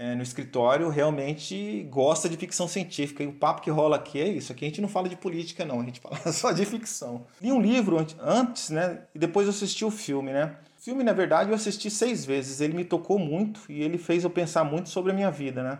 é, 0.00 0.14
no 0.14 0.22
escritório, 0.22 0.88
realmente 0.88 1.86
gosta 1.90 2.26
de 2.26 2.34
ficção 2.38 2.66
científica. 2.66 3.22
E 3.22 3.26
o 3.26 3.34
papo 3.34 3.60
que 3.60 3.68
rola 3.68 3.96
aqui 3.96 4.18
é 4.18 4.26
isso. 4.26 4.50
Aqui 4.50 4.64
a 4.64 4.68
gente 4.68 4.80
não 4.80 4.88
fala 4.88 5.10
de 5.10 5.14
política, 5.14 5.62
não. 5.62 5.78
A 5.78 5.84
gente 5.84 6.00
fala 6.00 6.32
só 6.32 6.52
de 6.52 6.64
ficção. 6.64 7.26
Li 7.38 7.52
um 7.52 7.60
livro 7.60 7.98
antes, 8.18 8.70
né? 8.70 9.02
E 9.14 9.18
depois 9.18 9.46
eu 9.46 9.50
assisti 9.50 9.84
o 9.84 9.90
filme, 9.90 10.32
né? 10.32 10.56
O 10.78 10.82
filme, 10.82 11.04
na 11.04 11.12
verdade, 11.12 11.50
eu 11.50 11.54
assisti 11.54 11.90
seis 11.90 12.24
vezes. 12.24 12.62
Ele 12.62 12.72
me 12.72 12.82
tocou 12.82 13.18
muito 13.18 13.60
e 13.68 13.82
ele 13.82 13.98
fez 13.98 14.24
eu 14.24 14.30
pensar 14.30 14.64
muito 14.64 14.88
sobre 14.88 15.12
a 15.12 15.14
minha 15.14 15.30
vida, 15.30 15.62
né? 15.62 15.78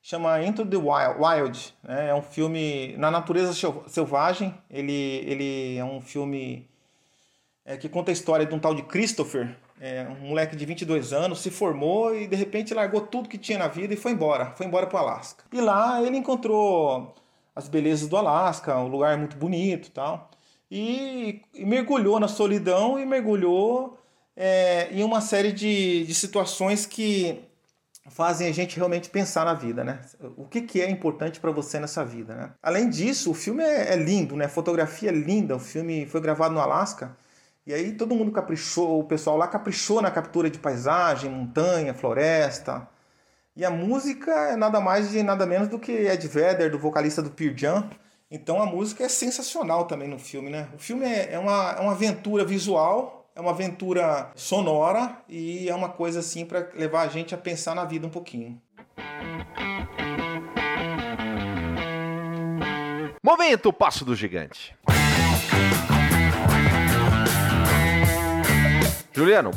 Chama 0.00 0.42
Into 0.42 0.64
the 0.64 0.78
Wild. 0.78 1.74
Né? 1.82 2.08
É 2.08 2.14
um 2.14 2.22
filme 2.22 2.96
na 2.96 3.10
natureza 3.10 3.52
selvagem. 3.88 4.54
Ele, 4.70 4.90
ele 5.26 5.76
é 5.76 5.84
um 5.84 6.00
filme 6.00 6.66
é, 7.62 7.76
que 7.76 7.90
conta 7.90 8.10
a 8.10 8.14
história 8.14 8.46
de 8.46 8.54
um 8.54 8.58
tal 8.58 8.74
de 8.74 8.84
Christopher, 8.84 9.54
é, 9.80 10.06
um 10.06 10.28
moleque 10.28 10.54
de 10.54 10.66
22 10.66 11.12
anos, 11.12 11.40
se 11.40 11.50
formou 11.50 12.14
e 12.14 12.26
de 12.26 12.36
repente 12.36 12.74
largou 12.74 13.00
tudo 13.00 13.28
que 13.28 13.38
tinha 13.38 13.58
na 13.58 13.66
vida 13.66 13.94
e 13.94 13.96
foi 13.96 14.12
embora. 14.12 14.52
Foi 14.54 14.66
embora 14.66 14.86
para 14.86 14.96
o 14.96 15.02
Alasca. 15.02 15.44
E 15.50 15.60
lá 15.60 16.02
ele 16.02 16.18
encontrou 16.18 17.14
as 17.56 17.66
belezas 17.66 18.06
do 18.08 18.16
Alasca, 18.16 18.76
um 18.76 18.88
lugar 18.88 19.16
muito 19.16 19.36
bonito 19.36 19.90
tal. 19.90 20.30
E, 20.70 21.40
e 21.54 21.64
mergulhou 21.64 22.20
na 22.20 22.28
solidão 22.28 22.98
e 22.98 23.06
mergulhou 23.06 23.98
é, 24.36 24.88
em 24.92 25.02
uma 25.02 25.20
série 25.20 25.50
de, 25.50 26.04
de 26.04 26.14
situações 26.14 26.86
que 26.86 27.40
fazem 28.10 28.48
a 28.48 28.52
gente 28.52 28.76
realmente 28.76 29.08
pensar 29.08 29.44
na 29.44 29.54
vida, 29.54 29.82
né? 29.84 30.00
O 30.36 30.44
que, 30.44 30.60
que 30.62 30.80
é 30.80 30.90
importante 30.90 31.40
para 31.40 31.50
você 31.50 31.78
nessa 31.78 32.04
vida, 32.04 32.34
né? 32.34 32.50
Além 32.62 32.88
disso, 32.88 33.30
o 33.30 33.34
filme 33.34 33.62
é, 33.62 33.92
é, 33.92 33.96
lindo, 33.96 34.36
né? 34.36 34.44
A 34.46 34.48
fotografia 34.48 35.10
é 35.10 35.12
linda. 35.12 35.56
O 35.56 35.60
filme 35.60 36.06
foi 36.06 36.20
gravado 36.20 36.54
no 36.54 36.60
Alasca. 36.60 37.16
E 37.66 37.74
aí 37.74 37.92
todo 37.92 38.14
mundo 38.14 38.32
caprichou, 38.32 39.00
o 39.00 39.04
pessoal 39.04 39.36
lá 39.36 39.46
caprichou 39.46 40.00
na 40.00 40.10
captura 40.10 40.50
de 40.50 40.58
paisagem, 40.58 41.30
montanha, 41.30 41.94
floresta. 41.94 42.88
E 43.54 43.64
a 43.64 43.70
música 43.70 44.30
é 44.30 44.56
nada 44.56 44.80
mais 44.80 45.14
e 45.14 45.22
nada 45.22 45.46
menos 45.46 45.68
do 45.68 45.78
que 45.78 45.92
Ed 45.92 46.26
Vedder, 46.26 46.70
do 46.70 46.78
vocalista 46.78 47.20
do 47.22 47.30
Pearl 47.30 47.56
Jam. 47.56 47.90
Então 48.30 48.62
a 48.62 48.66
música 48.66 49.04
é 49.04 49.08
sensacional 49.08 49.86
também 49.86 50.08
no 50.08 50.18
filme, 50.18 50.50
né? 50.50 50.68
O 50.74 50.78
filme 50.78 51.04
é, 51.04 51.34
é 51.34 51.38
uma, 51.38 51.72
é 51.72 51.80
uma 51.80 51.92
aventura 51.92 52.44
visual 52.44 53.20
é 53.34 53.40
uma 53.40 53.52
aventura 53.52 54.30
sonora 54.34 55.16
e 55.28 55.68
é 55.68 55.74
uma 55.74 55.88
coisa 55.88 56.20
assim 56.20 56.44
para 56.44 56.68
levar 56.74 57.02
a 57.02 57.08
gente 57.08 57.34
a 57.34 57.38
pensar 57.38 57.74
na 57.74 57.84
vida 57.84 58.06
um 58.06 58.10
pouquinho. 58.10 58.60
Momento 63.22 63.72
Passo 63.72 64.04
do 64.04 64.14
Gigante. 64.14 64.76
Juliano, 69.20 69.50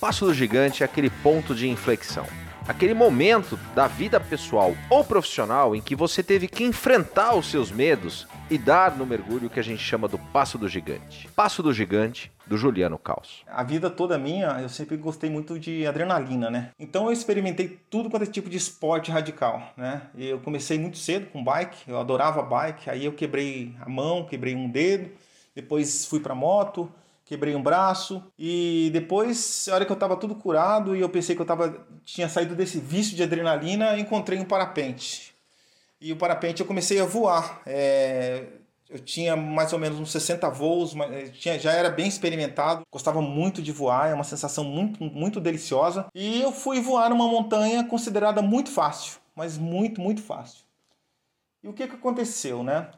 Passo 0.00 0.26
do 0.26 0.32
Gigante 0.32 0.84
é 0.84 0.86
aquele 0.86 1.10
ponto 1.10 1.52
de 1.52 1.68
inflexão. 1.68 2.24
Aquele 2.68 2.94
momento 2.94 3.58
da 3.74 3.88
vida 3.88 4.20
pessoal 4.20 4.76
ou 4.88 5.02
profissional 5.02 5.74
em 5.74 5.82
que 5.82 5.96
você 5.96 6.22
teve 6.22 6.46
que 6.46 6.62
enfrentar 6.62 7.34
os 7.34 7.50
seus 7.50 7.72
medos 7.72 8.28
e 8.48 8.56
dar 8.56 8.96
no 8.96 9.04
mergulho 9.04 9.50
que 9.50 9.58
a 9.58 9.62
gente 9.62 9.82
chama 9.82 10.06
do 10.06 10.20
Passo 10.32 10.56
do 10.56 10.68
Gigante. 10.68 11.28
Passo 11.34 11.64
do 11.64 11.72
Gigante, 11.72 12.30
do 12.46 12.56
Juliano 12.56 12.96
Caos. 12.96 13.42
A 13.48 13.64
vida 13.64 13.90
toda 13.90 14.16
minha, 14.16 14.60
eu 14.60 14.68
sempre 14.68 14.96
gostei 14.96 15.28
muito 15.28 15.58
de 15.58 15.84
adrenalina, 15.84 16.48
né? 16.48 16.70
Então 16.78 17.06
eu 17.06 17.12
experimentei 17.12 17.76
tudo 17.90 18.08
quanto 18.08 18.22
é 18.22 18.26
tipo 18.26 18.48
de 18.48 18.56
esporte 18.56 19.10
radical, 19.10 19.72
né? 19.76 20.02
Eu 20.16 20.38
comecei 20.38 20.78
muito 20.78 20.96
cedo 20.96 21.26
com 21.32 21.42
bike, 21.42 21.90
eu 21.90 21.98
adorava 21.98 22.40
bike, 22.40 22.88
aí 22.88 23.04
eu 23.04 23.12
quebrei 23.12 23.74
a 23.80 23.88
mão, 23.88 24.24
quebrei 24.26 24.54
um 24.54 24.70
dedo, 24.70 25.10
depois 25.56 26.04
fui 26.04 26.20
para 26.20 26.36
moto, 26.36 26.88
quebrei 27.28 27.54
um 27.54 27.62
braço 27.62 28.24
e 28.38 28.88
depois, 28.90 29.68
a 29.68 29.74
hora 29.74 29.84
que 29.84 29.92
eu 29.92 29.94
estava 29.94 30.16
tudo 30.16 30.34
curado 30.34 30.96
e 30.96 31.00
eu 31.00 31.10
pensei 31.10 31.36
que 31.36 31.42
eu 31.42 31.46
tava, 31.46 31.86
tinha 32.02 32.26
saído 32.26 32.56
desse 32.56 32.80
vício 32.80 33.14
de 33.14 33.22
adrenalina, 33.22 33.98
encontrei 33.98 34.38
um 34.38 34.46
parapente. 34.46 35.34
E 36.00 36.10
o 36.10 36.16
parapente 36.16 36.62
eu 36.62 36.66
comecei 36.66 36.98
a 36.98 37.04
voar. 37.04 37.60
É, 37.66 38.46
eu 38.88 38.98
tinha 38.98 39.36
mais 39.36 39.74
ou 39.74 39.78
menos 39.78 40.00
uns 40.00 40.10
60 40.10 40.48
voos, 40.48 40.94
mas 40.94 41.38
tinha, 41.38 41.58
já 41.58 41.72
era 41.72 41.90
bem 41.90 42.08
experimentado, 42.08 42.86
gostava 42.90 43.20
muito 43.20 43.60
de 43.60 43.72
voar, 43.72 44.08
é 44.08 44.14
uma 44.14 44.24
sensação 44.24 44.64
muito, 44.64 45.04
muito 45.04 45.38
deliciosa. 45.38 46.06
E 46.14 46.40
eu 46.40 46.50
fui 46.50 46.80
voar 46.80 47.10
numa 47.10 47.28
montanha 47.28 47.84
considerada 47.84 48.40
muito 48.40 48.70
fácil, 48.70 49.18
mas 49.36 49.58
muito, 49.58 50.00
muito 50.00 50.22
fácil. 50.22 50.60
E 51.62 51.68
o 51.68 51.74
que, 51.74 51.86
que 51.86 51.94
aconteceu, 51.94 52.62
né? 52.62 52.88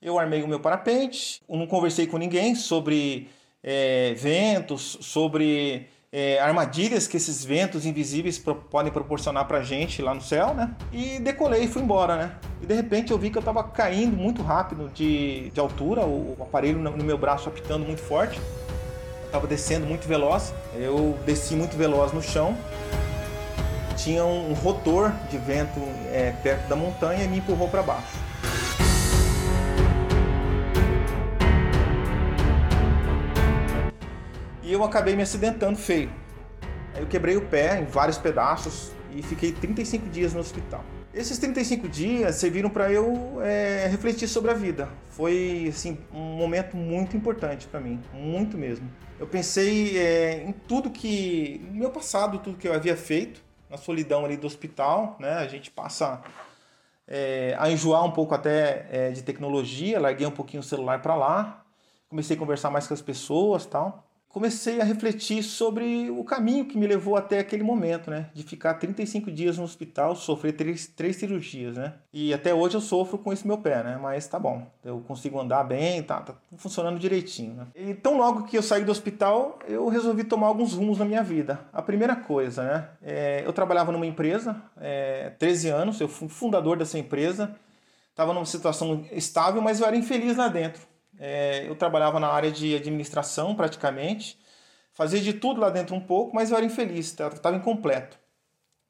Eu 0.00 0.20
armei 0.20 0.40
o 0.44 0.48
meu 0.48 0.60
parapente, 0.60 1.40
não 1.48 1.66
conversei 1.66 2.06
com 2.06 2.16
ninguém 2.16 2.54
sobre 2.54 3.28
é, 3.62 4.14
ventos, 4.14 4.98
sobre 5.00 5.88
é, 6.12 6.38
armadilhas 6.40 7.08
que 7.08 7.16
esses 7.16 7.42
ventos 7.42 7.86
invisíveis 7.86 8.38
pro, 8.38 8.54
podem 8.54 8.92
proporcionar 8.92 9.46
pra 9.46 9.62
gente 9.62 10.02
lá 10.02 10.14
no 10.14 10.20
céu, 10.20 10.52
né? 10.52 10.70
E 10.92 11.18
decolei 11.18 11.64
e 11.64 11.68
fui 11.68 11.80
embora, 11.80 12.16
né? 12.16 12.34
E 12.60 12.66
de 12.66 12.74
repente 12.74 13.12
eu 13.12 13.18
vi 13.18 13.30
que 13.30 13.38
eu 13.38 13.42
tava 13.42 13.64
caindo 13.64 14.14
muito 14.14 14.42
rápido 14.42 14.90
de, 14.92 15.48
de 15.50 15.58
altura, 15.58 16.02
o, 16.02 16.36
o 16.38 16.42
aparelho 16.42 16.78
no, 16.78 16.90
no, 16.90 17.04
meu 17.04 17.16
braço 17.16 17.48
apitando 17.48 17.86
muito 17.86 18.02
forte. 18.02 18.38
Eu 19.24 19.30
tava 19.30 19.46
descendo 19.46 19.86
muito 19.86 20.06
veloz, 20.06 20.52
eu 20.74 21.18
desci 21.24 21.56
muito 21.56 21.76
veloz 21.76 22.12
no 22.12 22.20
chão. 22.20 22.54
Tinha 23.96 24.24
um, 24.24 24.50
um 24.50 24.54
rotor 24.54 25.12
de 25.30 25.38
vento 25.38 25.80
é, 26.12 26.34
perto 26.42 26.68
da 26.68 26.76
montanha 26.76 27.24
e 27.24 27.28
me 27.28 27.38
empurrou 27.38 27.68
para 27.68 27.82
baixo. 27.82 28.31
E 34.62 34.72
eu 34.72 34.84
acabei 34.84 35.16
me 35.16 35.22
acidentando 35.22 35.76
feio. 35.76 36.10
Eu 36.96 37.06
quebrei 37.06 37.36
o 37.36 37.46
pé 37.46 37.80
em 37.80 37.84
vários 37.84 38.16
pedaços 38.16 38.92
e 39.10 39.22
fiquei 39.22 39.52
35 39.52 40.08
dias 40.08 40.32
no 40.32 40.40
hospital. 40.40 40.84
Esses 41.12 41.36
35 41.38 41.88
dias 41.88 42.36
serviram 42.36 42.70
para 42.70 42.90
eu 42.90 43.38
é, 43.42 43.86
refletir 43.88 44.28
sobre 44.28 44.50
a 44.50 44.54
vida. 44.54 44.88
Foi 45.10 45.66
assim 45.68 45.98
um 46.12 46.36
momento 46.36 46.76
muito 46.76 47.16
importante 47.16 47.66
para 47.66 47.80
mim, 47.80 48.00
muito 48.14 48.56
mesmo. 48.56 48.90
Eu 49.18 49.26
pensei 49.26 49.98
é, 49.98 50.42
em 50.44 50.52
tudo 50.52 50.90
que 50.90 51.60
no 51.70 51.80
meu 51.80 51.90
passado, 51.90 52.38
tudo 52.38 52.56
que 52.56 52.66
eu 52.66 52.72
havia 52.72 52.96
feito 52.96 53.42
na 53.68 53.76
solidão 53.76 54.24
ali 54.24 54.36
do 54.36 54.46
hospital, 54.46 55.16
né? 55.18 55.34
A 55.34 55.46
gente 55.46 55.70
passa 55.70 56.22
é, 57.06 57.54
a 57.58 57.70
enjoar 57.70 58.04
um 58.04 58.10
pouco 58.10 58.34
até 58.34 58.86
é, 58.90 59.10
de 59.10 59.22
tecnologia, 59.22 60.00
larguei 60.00 60.26
um 60.26 60.30
pouquinho 60.30 60.60
o 60.60 60.64
celular 60.64 61.02
para 61.02 61.14
lá, 61.14 61.64
comecei 62.08 62.36
a 62.36 62.38
conversar 62.38 62.70
mais 62.70 62.86
com 62.86 62.94
as 62.94 63.02
pessoas, 63.02 63.66
tal 63.66 64.11
comecei 64.32 64.80
a 64.80 64.84
refletir 64.84 65.42
sobre 65.42 66.10
o 66.10 66.24
caminho 66.24 66.64
que 66.64 66.78
me 66.78 66.86
levou 66.86 67.16
até 67.16 67.38
aquele 67.38 67.62
momento, 67.62 68.10
né? 68.10 68.30
De 68.32 68.42
ficar 68.42 68.74
35 68.74 69.30
dias 69.30 69.58
no 69.58 69.64
hospital, 69.64 70.16
sofrer 70.16 70.52
três, 70.52 70.86
três 70.86 71.16
cirurgias, 71.16 71.76
né? 71.76 71.92
E 72.12 72.32
até 72.32 72.54
hoje 72.54 72.76
eu 72.76 72.80
sofro 72.80 73.18
com 73.18 73.32
esse 73.32 73.46
meu 73.46 73.58
pé, 73.58 73.82
né? 73.84 73.98
Mas 74.00 74.26
tá 74.26 74.38
bom, 74.38 74.66
eu 74.82 75.00
consigo 75.00 75.38
andar 75.38 75.62
bem, 75.64 76.02
tá, 76.02 76.20
tá 76.20 76.34
funcionando 76.56 76.98
direitinho, 76.98 77.54
né? 77.54 77.66
E 77.74 77.94
tão 77.94 78.16
logo 78.16 78.44
que 78.44 78.56
eu 78.56 78.62
saí 78.62 78.84
do 78.84 78.90
hospital, 78.90 79.58
eu 79.68 79.86
resolvi 79.88 80.24
tomar 80.24 80.46
alguns 80.46 80.72
rumos 80.72 80.98
na 80.98 81.04
minha 81.04 81.22
vida. 81.22 81.60
A 81.70 81.82
primeira 81.82 82.16
coisa, 82.16 82.62
né? 82.64 82.88
É, 83.02 83.42
eu 83.44 83.52
trabalhava 83.52 83.92
numa 83.92 84.06
empresa, 84.06 84.56
é, 84.80 85.30
13 85.38 85.68
anos, 85.68 86.00
eu 86.00 86.08
fui 86.08 86.28
fundador 86.28 86.78
dessa 86.78 86.98
empresa, 86.98 87.54
estava 88.10 88.32
numa 88.32 88.46
situação 88.46 89.04
estável, 89.12 89.60
mas 89.60 89.78
eu 89.78 89.86
era 89.86 89.96
infeliz 89.96 90.38
lá 90.38 90.48
dentro. 90.48 90.91
É, 91.18 91.68
eu 91.68 91.74
trabalhava 91.74 92.18
na 92.18 92.28
área 92.28 92.50
de 92.50 92.74
administração 92.74 93.54
praticamente, 93.54 94.38
fazia 94.92 95.20
de 95.20 95.32
tudo 95.32 95.60
lá 95.60 95.70
dentro 95.70 95.94
um 95.94 96.00
pouco, 96.00 96.34
mas 96.34 96.50
eu 96.50 96.56
era 96.56 96.66
infeliz, 96.66 97.06
estava 97.06 97.36
tá, 97.36 97.52
incompleto, 97.52 98.18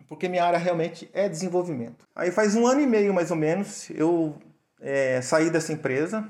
porque 0.09 0.29
minha 0.29 0.45
área 0.45 0.59
realmente 0.59 1.11
é 1.13 1.29
desenvolvimento. 1.29 2.07
Aí 2.15 2.31
faz 2.31 2.55
um 2.55 2.67
ano 2.67 2.81
e 2.81 2.87
meio 2.87 3.13
mais 3.13 3.31
ou 3.31 3.37
menos 3.37 3.91
eu 3.91 4.37
é, 4.81 5.21
saí 5.21 5.51
dessa 5.51 5.73
empresa 5.73 6.29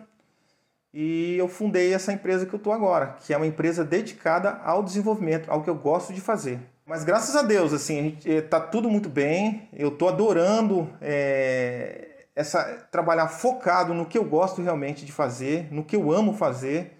e 0.92 1.36
eu 1.38 1.48
fundei 1.48 1.94
essa 1.94 2.12
empresa 2.12 2.44
que 2.44 2.54
eu 2.54 2.58
estou 2.58 2.72
agora, 2.72 3.16
que 3.20 3.32
é 3.32 3.36
uma 3.36 3.46
empresa 3.46 3.84
dedicada 3.84 4.60
ao 4.64 4.82
desenvolvimento, 4.82 5.50
ao 5.50 5.62
que 5.62 5.70
eu 5.70 5.74
gosto 5.74 6.12
de 6.12 6.20
fazer. 6.20 6.60
Mas 6.84 7.04
graças 7.04 7.34
a 7.36 7.42
Deus, 7.42 7.72
assim, 7.72 8.18
está 8.24 8.60
tudo 8.60 8.90
muito 8.90 9.08
bem. 9.08 9.68
Eu 9.72 9.88
estou 9.88 10.08
adorando 10.08 10.90
é, 11.00 12.11
essa 12.34 12.86
trabalhar 12.90 13.28
focado 13.28 13.92
no 13.94 14.06
que 14.06 14.16
eu 14.16 14.24
gosto 14.24 14.62
realmente 14.62 15.04
de 15.04 15.12
fazer, 15.12 15.72
no 15.72 15.84
que 15.84 15.96
eu 15.96 16.10
amo 16.10 16.32
fazer, 16.34 16.98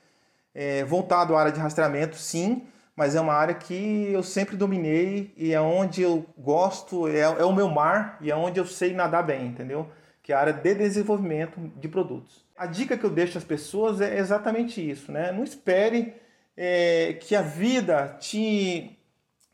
é, 0.54 0.84
voltado 0.84 1.34
à 1.34 1.40
área 1.40 1.52
de 1.52 1.60
rastreamento, 1.60 2.16
sim, 2.16 2.66
mas 2.94 3.14
é 3.14 3.20
uma 3.20 3.32
área 3.32 3.54
que 3.54 4.12
eu 4.12 4.22
sempre 4.22 4.56
dominei 4.56 5.32
e 5.36 5.52
é 5.52 5.60
onde 5.60 6.02
eu 6.02 6.26
gosto, 6.36 7.08
é, 7.08 7.20
é 7.20 7.44
o 7.44 7.52
meu 7.52 7.68
mar 7.68 8.18
e 8.20 8.30
é 8.30 8.36
onde 8.36 8.60
eu 8.60 8.66
sei 8.66 8.92
nadar 8.92 9.22
bem, 9.22 9.46
entendeu? 9.46 9.88
que 10.22 10.32
é 10.32 10.36
a 10.36 10.40
área 10.40 10.52
de 10.52 10.74
desenvolvimento 10.74 11.60
de 11.76 11.88
produtos. 11.88 12.44
A 12.56 12.66
dica 12.66 12.96
que 12.96 13.04
eu 13.04 13.10
deixo 13.10 13.36
às 13.36 13.44
pessoas 13.44 14.00
é 14.00 14.18
exatamente 14.18 14.88
isso, 14.88 15.10
né? 15.10 15.32
Não 15.32 15.42
espere 15.42 16.14
é, 16.56 17.14
que 17.14 17.34
a 17.34 17.42
vida 17.42 18.16
te 18.20 18.98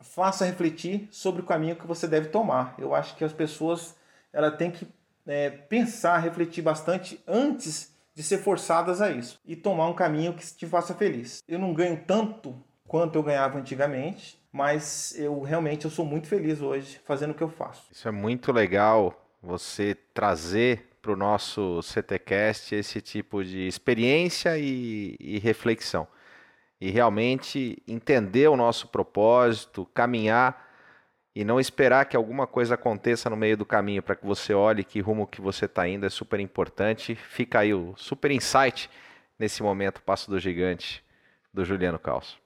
faça 0.00 0.44
refletir 0.44 1.08
sobre 1.10 1.40
o 1.40 1.46
caminho 1.46 1.76
que 1.76 1.86
você 1.86 2.06
deve 2.06 2.28
tomar. 2.28 2.74
Eu 2.78 2.94
acho 2.94 3.16
que 3.16 3.24
as 3.24 3.32
pessoas 3.32 3.96
ela 4.30 4.50
têm 4.50 4.70
que 4.70 4.86
é, 5.28 5.50
pensar, 5.50 6.18
refletir 6.18 6.62
bastante 6.62 7.22
antes 7.26 7.94
de 8.14 8.22
ser 8.22 8.38
forçadas 8.38 9.00
a 9.00 9.10
isso 9.10 9.38
e 9.46 9.54
tomar 9.54 9.86
um 9.86 9.94
caminho 9.94 10.34
que 10.34 10.44
te 10.44 10.66
faça 10.66 10.94
feliz. 10.94 11.42
Eu 11.46 11.58
não 11.58 11.72
ganho 11.72 12.02
tanto 12.06 12.56
quanto 12.86 13.16
eu 13.16 13.22
ganhava 13.22 13.58
antigamente, 13.58 14.42
mas 14.50 15.14
eu 15.16 15.40
realmente 15.42 15.84
eu 15.84 15.90
sou 15.90 16.04
muito 16.04 16.26
feliz 16.26 16.60
hoje 16.60 17.00
fazendo 17.04 17.30
o 17.30 17.34
que 17.34 17.42
eu 17.42 17.48
faço. 17.48 17.86
Isso 17.92 18.08
é 18.08 18.10
muito 18.10 18.50
legal 18.50 19.14
você 19.40 19.94
trazer 20.12 20.88
para 21.00 21.12
o 21.12 21.16
nosso 21.16 21.80
CTcast 21.82 22.74
esse 22.74 23.00
tipo 23.00 23.44
de 23.44 23.68
experiência 23.68 24.58
e, 24.58 25.16
e 25.20 25.38
reflexão 25.38 26.08
e 26.80 26.90
realmente 26.90 27.82
entender 27.86 28.48
o 28.48 28.56
nosso 28.56 28.88
propósito, 28.88 29.86
caminhar 29.94 30.67
e 31.38 31.44
não 31.44 31.60
esperar 31.60 32.04
que 32.06 32.16
alguma 32.16 32.48
coisa 32.48 32.74
aconteça 32.74 33.30
no 33.30 33.36
meio 33.36 33.56
do 33.56 33.64
caminho 33.64 34.02
para 34.02 34.16
que 34.16 34.26
você 34.26 34.52
olhe 34.52 34.82
que 34.82 34.98
rumo 34.98 35.24
que 35.24 35.40
você 35.40 35.66
está 35.66 35.86
indo 35.86 36.04
é 36.04 36.10
super 36.10 36.40
importante. 36.40 37.14
Fica 37.14 37.60
aí 37.60 37.72
o 37.72 37.94
super 37.96 38.32
insight 38.32 38.90
nesse 39.38 39.62
momento 39.62 40.02
Passo 40.02 40.28
do 40.28 40.40
Gigante 40.40 41.00
do 41.54 41.64
Juliano 41.64 41.96
Calço. 41.96 42.40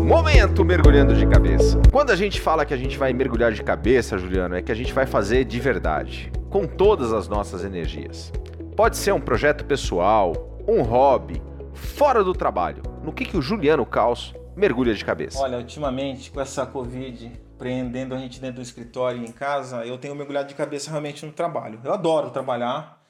Momento 0.00 0.64
mergulhando 0.64 1.12
de 1.12 1.26
cabeça. 1.26 1.82
Quando 1.90 2.10
a 2.10 2.16
gente 2.16 2.40
fala 2.40 2.64
que 2.64 2.72
a 2.72 2.76
gente 2.76 2.96
vai 2.96 3.12
mergulhar 3.12 3.50
de 3.50 3.64
cabeça, 3.64 4.16
Juliano, 4.16 4.54
é 4.54 4.62
que 4.62 4.70
a 4.70 4.76
gente 4.76 4.92
vai 4.92 5.06
fazer 5.06 5.44
de 5.44 5.58
verdade, 5.58 6.30
com 6.50 6.68
todas 6.68 7.12
as 7.12 7.26
nossas 7.26 7.64
energias. 7.64 8.32
Pode 8.76 8.96
ser 8.96 9.10
um 9.10 9.20
projeto 9.20 9.64
pessoal, 9.64 10.56
um 10.68 10.82
hobby, 10.82 11.42
fora 11.74 12.22
do 12.22 12.32
trabalho. 12.32 12.80
No 13.02 13.12
que, 13.12 13.24
que 13.24 13.36
o 13.36 13.42
Juliano 13.42 13.84
Caos 13.84 14.32
mergulha 14.60 14.94
de 14.94 15.04
cabeça? 15.04 15.40
Olha, 15.40 15.58
ultimamente 15.58 16.30
com 16.30 16.40
essa 16.40 16.66
Covid 16.66 17.32
prendendo 17.58 18.14
a 18.14 18.18
gente 18.18 18.40
dentro 18.40 18.56
do 18.56 18.62
escritório 18.62 19.20
e 19.20 19.26
em 19.26 19.32
casa, 19.32 19.84
eu 19.84 19.98
tenho 19.98 20.14
mergulhado 20.14 20.48
de 20.48 20.54
cabeça 20.54 20.90
realmente 20.90 21.26
no 21.26 21.32
trabalho. 21.32 21.80
Eu 21.84 21.92
adoro 21.92 22.30
trabalhar, 22.30 23.02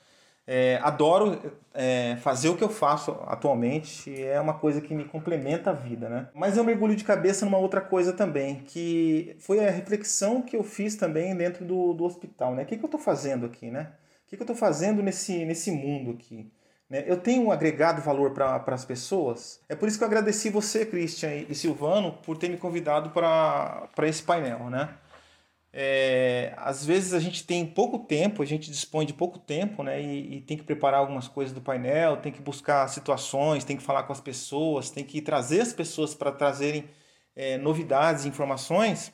é, 0.46 0.80
adoro 0.82 1.38
é, 1.72 2.16
fazer 2.16 2.48
o 2.48 2.56
que 2.56 2.64
eu 2.64 2.68
faço 2.68 3.12
atualmente, 3.26 4.12
é 4.20 4.40
uma 4.40 4.54
coisa 4.54 4.80
que 4.80 4.92
me 4.92 5.04
complementa 5.04 5.70
a 5.70 5.72
vida, 5.72 6.08
né? 6.08 6.28
Mas 6.34 6.56
eu 6.56 6.64
mergulho 6.64 6.96
de 6.96 7.04
cabeça 7.04 7.44
numa 7.44 7.58
outra 7.58 7.80
coisa 7.80 8.12
também, 8.12 8.56
que 8.56 9.36
foi 9.38 9.64
a 9.64 9.70
reflexão 9.70 10.42
que 10.42 10.56
eu 10.56 10.64
fiz 10.64 10.96
também 10.96 11.36
dentro 11.36 11.64
do, 11.64 11.92
do 11.92 12.04
hospital, 12.04 12.54
né? 12.54 12.64
O 12.64 12.66
que, 12.66 12.76
que 12.76 12.84
eu 12.84 12.88
estou 12.88 13.00
fazendo 13.00 13.46
aqui, 13.46 13.70
né? 13.70 13.92
O 14.26 14.30
que, 14.30 14.36
que 14.36 14.42
eu 14.42 14.44
estou 14.44 14.56
fazendo 14.56 15.02
nesse, 15.02 15.44
nesse 15.44 15.70
mundo 15.70 16.12
aqui? 16.12 16.50
Né? 16.90 17.04
Eu 17.06 17.16
tenho 17.16 17.44
um 17.44 17.52
agregado 17.52 18.02
valor 18.02 18.32
para 18.32 18.62
as 18.66 18.84
pessoas. 18.84 19.60
É 19.68 19.76
por 19.76 19.88
isso 19.88 19.96
que 19.96 20.02
eu 20.02 20.08
agradeci 20.08 20.50
você, 20.50 20.84
Christian 20.84 21.46
e 21.48 21.54
Silvano, 21.54 22.14
por 22.24 22.36
ter 22.36 22.48
me 22.48 22.56
convidado 22.56 23.10
para 23.10 23.88
esse 24.08 24.22
painel. 24.24 24.68
Né? 24.68 24.92
É, 25.72 26.52
às 26.56 26.84
vezes 26.84 27.14
a 27.14 27.20
gente 27.20 27.46
tem 27.46 27.64
pouco 27.64 28.00
tempo, 28.00 28.42
a 28.42 28.46
gente 28.46 28.68
dispõe 28.68 29.06
de 29.06 29.14
pouco 29.14 29.38
tempo, 29.38 29.84
né? 29.84 30.02
E, 30.02 30.38
e, 30.38 30.40
tem 30.40 30.56
que 30.56 30.64
preparar 30.64 30.98
algumas 30.98 31.28
coisas 31.28 31.54
do 31.54 31.60
painel, 31.60 32.16
tem 32.16 32.32
que 32.32 32.42
buscar 32.42 32.88
situações, 32.88 33.64
tem 33.64 33.76
que 33.76 33.82
falar 33.82 34.02
com 34.02 34.12
as 34.12 34.20
pessoas, 34.20 34.90
tem 34.90 35.04
que 35.04 35.22
trazer 35.22 35.60
as 35.60 35.72
pessoas 35.72 36.12
para 36.12 36.32
trazerem 36.32 36.90
é, 37.36 37.56
novidades, 37.56 38.24
informações, 38.24 39.12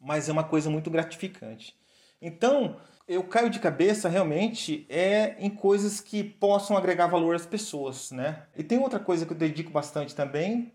mas 0.00 0.30
é 0.30 0.32
uma 0.32 0.44
coisa 0.44 0.70
muito 0.70 0.90
gratificante. 0.90 1.76
Então, 2.22 2.76
eu 3.08 3.22
caio 3.22 3.48
de 3.48 3.60
cabeça 3.60 4.08
realmente 4.08 4.84
é 4.88 5.36
em 5.38 5.50
coisas 5.50 6.00
que 6.00 6.24
possam 6.24 6.76
agregar 6.76 7.06
valor 7.06 7.34
às 7.34 7.46
pessoas, 7.46 8.10
né? 8.10 8.42
E 8.56 8.64
tem 8.64 8.78
outra 8.78 8.98
coisa 8.98 9.24
que 9.24 9.32
eu 9.32 9.36
dedico 9.36 9.70
bastante 9.70 10.14
também, 10.14 10.72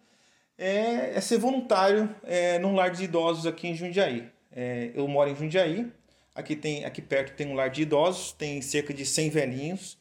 é, 0.57 1.15
é 1.15 1.21
ser 1.21 1.37
voluntário 1.37 2.13
é, 2.23 2.57
num 2.59 2.75
lar 2.75 2.91
de 2.91 3.03
idosos 3.03 3.45
aqui 3.45 3.67
em 3.67 3.75
Jundiaí. 3.75 4.29
É, 4.51 4.91
eu 4.93 5.07
moro 5.07 5.29
em 5.29 5.35
Jundiaí, 5.35 5.91
aqui, 6.33 6.55
tem, 6.55 6.85
aqui 6.85 7.01
perto 7.01 7.35
tem 7.35 7.47
um 7.47 7.55
lar 7.55 7.69
de 7.69 7.81
idosos, 7.81 8.31
tem 8.31 8.61
cerca 8.61 8.93
de 8.93 9.05
100 9.05 9.29
velhinhos, 9.29 9.97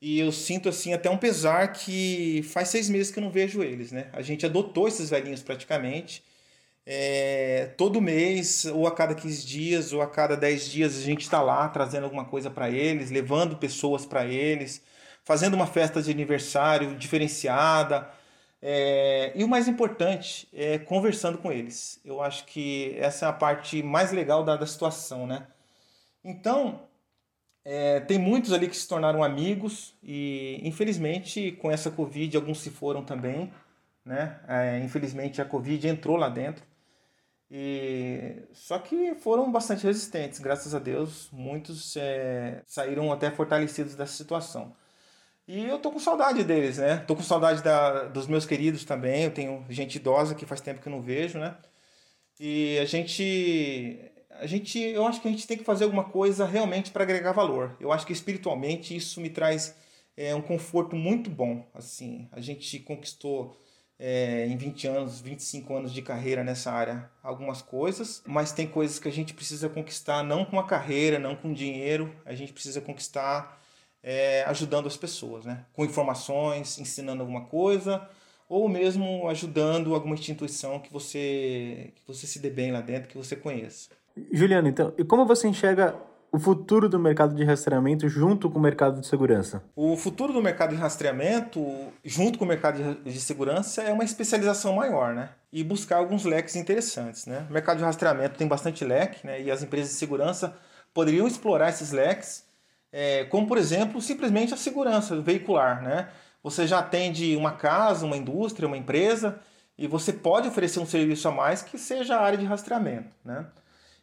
e 0.00 0.18
eu 0.18 0.30
sinto 0.32 0.68
assim 0.68 0.92
até 0.92 1.08
um 1.08 1.16
pesar 1.16 1.72
que 1.72 2.42
faz 2.44 2.68
seis 2.68 2.88
meses 2.88 3.12
que 3.12 3.18
eu 3.18 3.22
não 3.22 3.30
vejo 3.30 3.62
eles, 3.62 3.92
né? 3.92 4.08
A 4.12 4.22
gente 4.22 4.44
adotou 4.44 4.86
esses 4.86 5.10
velhinhos 5.10 5.42
praticamente, 5.42 6.24
é, 6.84 7.66
todo 7.76 8.00
mês, 8.00 8.64
ou 8.66 8.86
a 8.86 8.94
cada 8.94 9.14
15 9.14 9.46
dias, 9.46 9.92
ou 9.92 10.02
a 10.02 10.08
cada 10.08 10.36
10 10.36 10.68
dias, 10.68 10.98
a 10.98 11.00
gente 11.00 11.22
está 11.22 11.40
lá 11.40 11.68
trazendo 11.68 12.04
alguma 12.04 12.24
coisa 12.24 12.50
para 12.50 12.70
eles, 12.70 13.10
levando 13.10 13.56
pessoas 13.56 14.04
para 14.04 14.24
eles, 14.26 14.82
fazendo 15.24 15.54
uma 15.54 15.66
festa 15.66 16.02
de 16.02 16.10
aniversário 16.10 16.96
diferenciada. 16.96 18.10
É, 18.60 19.32
e 19.34 19.44
o 19.44 19.48
mais 19.48 19.68
importante 19.68 20.48
é 20.52 20.78
conversando 20.78 21.38
com 21.38 21.52
eles. 21.52 22.00
Eu 22.04 22.22
acho 22.22 22.44
que 22.46 22.94
essa 22.98 23.26
é 23.26 23.28
a 23.28 23.32
parte 23.32 23.82
mais 23.82 24.12
legal 24.12 24.44
da, 24.44 24.56
da 24.56 24.66
situação, 24.66 25.26
né? 25.26 25.46
Então, 26.24 26.88
é, 27.64 28.00
tem 28.00 28.18
muitos 28.18 28.52
ali 28.52 28.68
que 28.68 28.76
se 28.76 28.88
tornaram 28.88 29.22
amigos 29.22 29.94
e, 30.02 30.60
infelizmente, 30.64 31.52
com 31.52 31.70
essa 31.70 31.90
Covid, 31.90 32.36
alguns 32.36 32.60
se 32.60 32.70
foram 32.70 33.04
também, 33.04 33.52
né? 34.04 34.40
É, 34.48 34.78
infelizmente, 34.80 35.40
a 35.40 35.44
Covid 35.44 35.86
entrou 35.88 36.16
lá 36.16 36.28
dentro. 36.28 36.64
E 37.54 38.44
só 38.54 38.78
que 38.78 39.14
foram 39.16 39.52
bastante 39.52 39.84
resistentes, 39.84 40.40
graças 40.40 40.74
a 40.74 40.78
Deus, 40.78 41.28
muitos 41.30 41.94
é, 41.98 42.62
saíram 42.66 43.12
até 43.12 43.30
fortalecidos 43.30 43.94
dessa 43.94 44.14
situação. 44.14 44.74
E 45.46 45.64
eu 45.64 45.78
tô 45.78 45.92
com 45.92 45.98
saudade 45.98 46.44
deles, 46.44 46.78
né? 46.78 46.98
Tô 47.06 47.14
com 47.14 47.22
saudade 47.22 47.62
da, 47.62 48.04
dos 48.04 48.26
meus 48.26 48.46
queridos 48.46 48.84
também. 48.86 49.24
Eu 49.24 49.34
tenho 49.34 49.66
gente 49.68 49.96
idosa 49.96 50.34
que 50.34 50.46
faz 50.46 50.62
tempo 50.62 50.80
que 50.80 50.88
eu 50.88 50.92
não 50.92 51.02
vejo, 51.02 51.38
né? 51.38 51.54
E 52.40 52.78
a 52.78 52.86
gente 52.86 54.00
a 54.30 54.46
gente, 54.46 54.78
eu 54.78 55.06
acho 55.06 55.20
que 55.20 55.28
a 55.28 55.30
gente 55.30 55.46
tem 55.46 55.58
que 55.58 55.64
fazer 55.64 55.84
alguma 55.84 56.04
coisa 56.04 56.46
realmente 56.46 56.90
para 56.90 57.04
agregar 57.04 57.32
valor. 57.32 57.76
Eu 57.78 57.92
acho 57.92 58.06
que 58.06 58.12
espiritualmente 58.12 58.96
isso 58.96 59.20
me 59.20 59.28
traz 59.30 59.76
é, 60.16 60.34
um 60.34 60.42
conforto 60.42 60.96
muito 60.96 61.30
bom. 61.30 61.66
Assim, 61.74 62.28
a 62.32 62.40
gente 62.40 62.78
conquistou 62.80 63.56
é, 64.04 64.48
em 64.48 64.56
20 64.56 64.88
anos, 64.88 65.20
25 65.20 65.76
anos 65.76 65.92
de 65.92 66.02
carreira 66.02 66.42
nessa 66.42 66.72
área 66.72 67.08
algumas 67.22 67.62
coisas, 67.62 68.20
mas 68.26 68.50
tem 68.50 68.66
coisas 68.66 68.98
que 68.98 69.06
a 69.06 69.12
gente 69.12 69.32
precisa 69.32 69.68
conquistar 69.68 70.24
não 70.24 70.44
com 70.44 70.58
a 70.58 70.66
carreira, 70.66 71.20
não 71.20 71.36
com 71.36 71.52
dinheiro, 71.52 72.12
a 72.26 72.34
gente 72.34 72.52
precisa 72.52 72.80
conquistar 72.80 73.62
é, 74.02 74.42
ajudando 74.48 74.88
as 74.88 74.96
pessoas, 74.96 75.44
né? 75.44 75.64
com 75.72 75.84
informações, 75.84 76.80
ensinando 76.80 77.22
alguma 77.22 77.42
coisa, 77.42 78.04
ou 78.48 78.68
mesmo 78.68 79.28
ajudando 79.28 79.94
alguma 79.94 80.16
instituição 80.16 80.80
que 80.80 80.92
você, 80.92 81.92
que 81.94 82.02
você 82.04 82.26
se 82.26 82.40
dê 82.40 82.50
bem 82.50 82.72
lá 82.72 82.80
dentro, 82.80 83.08
que 83.08 83.16
você 83.16 83.36
conheça. 83.36 83.90
Juliano, 84.32 84.66
então, 84.66 84.92
e 84.98 85.04
como 85.04 85.24
você 85.24 85.46
enxerga 85.46 85.94
o 86.32 86.38
futuro 86.38 86.88
do 86.88 86.98
mercado 86.98 87.34
de 87.34 87.44
rastreamento 87.44 88.08
junto 88.08 88.48
com 88.48 88.58
o 88.58 88.62
mercado 88.62 89.02
de 89.02 89.06
segurança? 89.06 89.62
O 89.76 89.98
futuro 89.98 90.32
do 90.32 90.40
mercado 90.40 90.70
de 90.70 90.80
rastreamento, 90.80 91.60
junto 92.02 92.38
com 92.38 92.46
o 92.46 92.48
mercado 92.48 92.94
de 93.04 93.20
segurança, 93.20 93.82
é 93.82 93.92
uma 93.92 94.02
especialização 94.02 94.72
maior, 94.72 95.14
né? 95.14 95.28
E 95.52 95.62
buscar 95.62 95.98
alguns 95.98 96.24
leques 96.24 96.56
interessantes, 96.56 97.26
né? 97.26 97.46
O 97.50 97.52
mercado 97.52 97.76
de 97.76 97.84
rastreamento 97.84 98.38
tem 98.38 98.48
bastante 98.48 98.82
leque, 98.82 99.26
né? 99.26 99.42
E 99.42 99.50
as 99.50 99.62
empresas 99.62 99.90
de 99.90 99.98
segurança 99.98 100.56
poderiam 100.94 101.26
explorar 101.26 101.68
esses 101.68 101.92
leques, 101.92 102.46
é, 102.90 103.24
como, 103.24 103.46
por 103.46 103.58
exemplo, 103.58 104.00
simplesmente 104.00 104.54
a 104.54 104.56
segurança 104.56 105.20
veicular, 105.20 105.82
né? 105.82 106.08
Você 106.42 106.66
já 106.66 106.78
atende 106.78 107.36
uma 107.36 107.52
casa, 107.52 108.06
uma 108.06 108.16
indústria, 108.16 108.66
uma 108.66 108.76
empresa, 108.78 109.38
e 109.76 109.86
você 109.86 110.14
pode 110.14 110.48
oferecer 110.48 110.80
um 110.80 110.86
serviço 110.86 111.28
a 111.28 111.30
mais 111.30 111.60
que 111.60 111.76
seja 111.76 112.16
a 112.16 112.22
área 112.22 112.38
de 112.38 112.46
rastreamento, 112.46 113.14
né? 113.22 113.46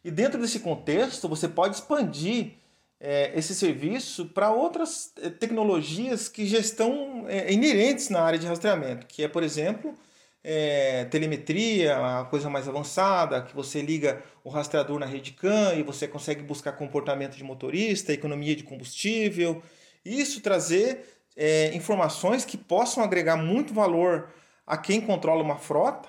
E 0.04 0.10
dentro 0.10 0.40
desse 0.40 0.60
contexto, 0.60 1.28
você 1.28 1.48
pode 1.48 1.76
expandir 1.76 2.54
é, 2.98 3.32
esse 3.36 3.54
serviço 3.54 4.26
para 4.26 4.50
outras 4.50 5.12
é, 5.22 5.30
tecnologias 5.30 6.28
que 6.28 6.46
já 6.46 6.58
estão 6.58 7.24
é, 7.28 7.52
inerentes 7.52 8.10
na 8.10 8.22
área 8.22 8.38
de 8.38 8.46
rastreamento, 8.46 9.06
que 9.06 9.24
é, 9.24 9.28
por 9.28 9.42
exemplo, 9.42 9.94
é, 10.44 11.04
telemetria, 11.06 12.20
a 12.20 12.24
coisa 12.24 12.50
mais 12.50 12.68
avançada, 12.68 13.42
que 13.42 13.54
você 13.54 13.80
liga 13.80 14.22
o 14.44 14.50
rastreador 14.50 14.98
na 14.98 15.06
rede 15.06 15.32
CAN 15.32 15.74
e 15.74 15.82
você 15.82 16.06
consegue 16.06 16.42
buscar 16.42 16.72
comportamento 16.72 17.36
de 17.36 17.44
motorista, 17.44 18.12
economia 18.12 18.54
de 18.54 18.64
combustível. 18.64 19.62
Isso 20.04 20.40
trazer 20.40 21.04
é, 21.36 21.74
informações 21.74 22.44
que 22.44 22.56
possam 22.56 23.02
agregar 23.02 23.36
muito 23.36 23.72
valor 23.72 24.30
a 24.66 24.76
quem 24.76 25.00
controla 25.00 25.42
uma 25.42 25.56
frota 25.56 26.08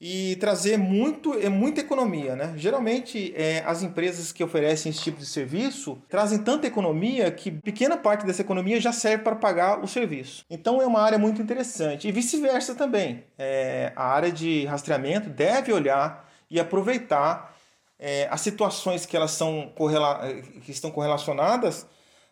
e 0.00 0.36
trazer 0.36 0.78
muito, 0.78 1.34
é 1.34 1.50
muita 1.50 1.80
economia. 1.80 2.34
Né? 2.34 2.54
Geralmente, 2.56 3.34
é, 3.36 3.62
as 3.66 3.82
empresas 3.82 4.32
que 4.32 4.42
oferecem 4.42 4.88
esse 4.88 5.02
tipo 5.02 5.18
de 5.18 5.26
serviço 5.26 6.00
trazem 6.08 6.38
tanta 6.38 6.66
economia 6.66 7.30
que 7.30 7.50
pequena 7.50 7.98
parte 7.98 8.24
dessa 8.24 8.40
economia 8.40 8.80
já 8.80 8.92
serve 8.92 9.22
para 9.22 9.36
pagar 9.36 9.84
o 9.84 9.86
serviço. 9.86 10.44
Então, 10.48 10.80
é 10.80 10.86
uma 10.86 11.02
área 11.02 11.18
muito 11.18 11.42
interessante. 11.42 12.08
E 12.08 12.12
vice-versa 12.12 12.74
também. 12.74 13.24
É, 13.38 13.92
a 13.94 14.04
área 14.04 14.32
de 14.32 14.64
rastreamento 14.64 15.28
deve 15.28 15.70
olhar 15.70 16.26
e 16.50 16.58
aproveitar 16.58 17.54
é, 17.98 18.26
as 18.30 18.40
situações 18.40 19.04
que 19.04 19.14
elas 19.14 19.32
são 19.32 19.70
correla 19.76 20.20
que 20.62 20.70
estão 20.72 20.90
correlacionadas 20.90 21.86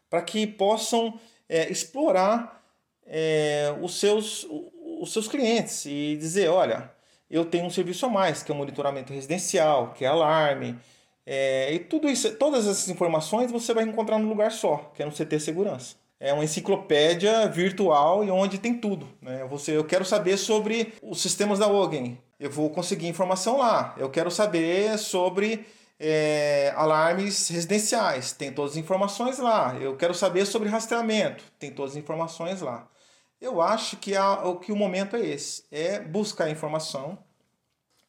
para 0.08 0.22
que 0.22 0.46
possam 0.46 1.20
é, 1.46 1.70
explorar 1.70 2.62
é, 3.06 3.74
os, 3.82 4.00
seus, 4.00 4.46
os 5.00 5.12
seus 5.12 5.28
clientes 5.28 5.84
e 5.84 6.16
dizer, 6.16 6.48
olha, 6.48 6.90
eu 7.30 7.44
tenho 7.44 7.64
um 7.64 7.70
serviço 7.70 8.06
a 8.06 8.08
mais, 8.08 8.42
que 8.42 8.50
é 8.50 8.54
o 8.54 8.58
monitoramento 8.58 9.12
residencial, 9.12 9.92
que 9.92 10.04
é 10.04 10.08
alarme, 10.08 10.78
é, 11.30 11.74
e 11.74 11.78
tudo 11.78 12.08
isso, 12.08 12.34
todas 12.36 12.66
essas 12.66 12.88
informações 12.88 13.52
você 13.52 13.74
vai 13.74 13.84
encontrar 13.84 14.18
num 14.18 14.30
lugar 14.30 14.50
só, 14.50 14.90
que 14.94 15.02
é 15.02 15.04
no 15.04 15.12
CT 15.12 15.38
Segurança. 15.38 15.96
É 16.18 16.32
uma 16.32 16.42
enciclopédia 16.42 17.46
virtual 17.48 18.24
e 18.24 18.30
onde 18.30 18.56
tem 18.56 18.72
tudo. 18.72 19.06
Né? 19.20 19.44
Você, 19.50 19.76
eu 19.76 19.84
quero 19.84 20.06
saber 20.06 20.38
sobre 20.38 20.94
os 21.02 21.20
sistemas 21.20 21.58
da 21.58 21.68
Ogen. 21.68 22.18
Eu 22.40 22.50
vou 22.50 22.70
conseguir 22.70 23.08
informação 23.08 23.58
lá. 23.58 23.94
Eu 23.98 24.08
quero 24.08 24.30
saber 24.30 24.96
sobre 24.98 25.66
é, 26.00 26.72
alarmes 26.74 27.48
residenciais. 27.48 28.32
Tem 28.32 28.50
todas 28.50 28.72
as 28.72 28.78
informações 28.78 29.38
lá. 29.38 29.76
Eu 29.78 29.96
quero 29.98 30.14
saber 30.14 30.46
sobre 30.46 30.70
rastreamento. 30.70 31.44
Tem 31.58 31.70
todas 31.70 31.92
as 31.92 31.98
informações 31.98 32.62
lá. 32.62 32.88
Eu 33.40 33.60
acho 33.60 33.96
que, 33.96 34.16
o, 34.16 34.56
que 34.56 34.72
o 34.72 34.76
momento 34.76 35.16
é 35.16 35.20
esse. 35.20 35.64
É 35.70 36.00
buscar 36.00 36.50
informação. 36.50 37.18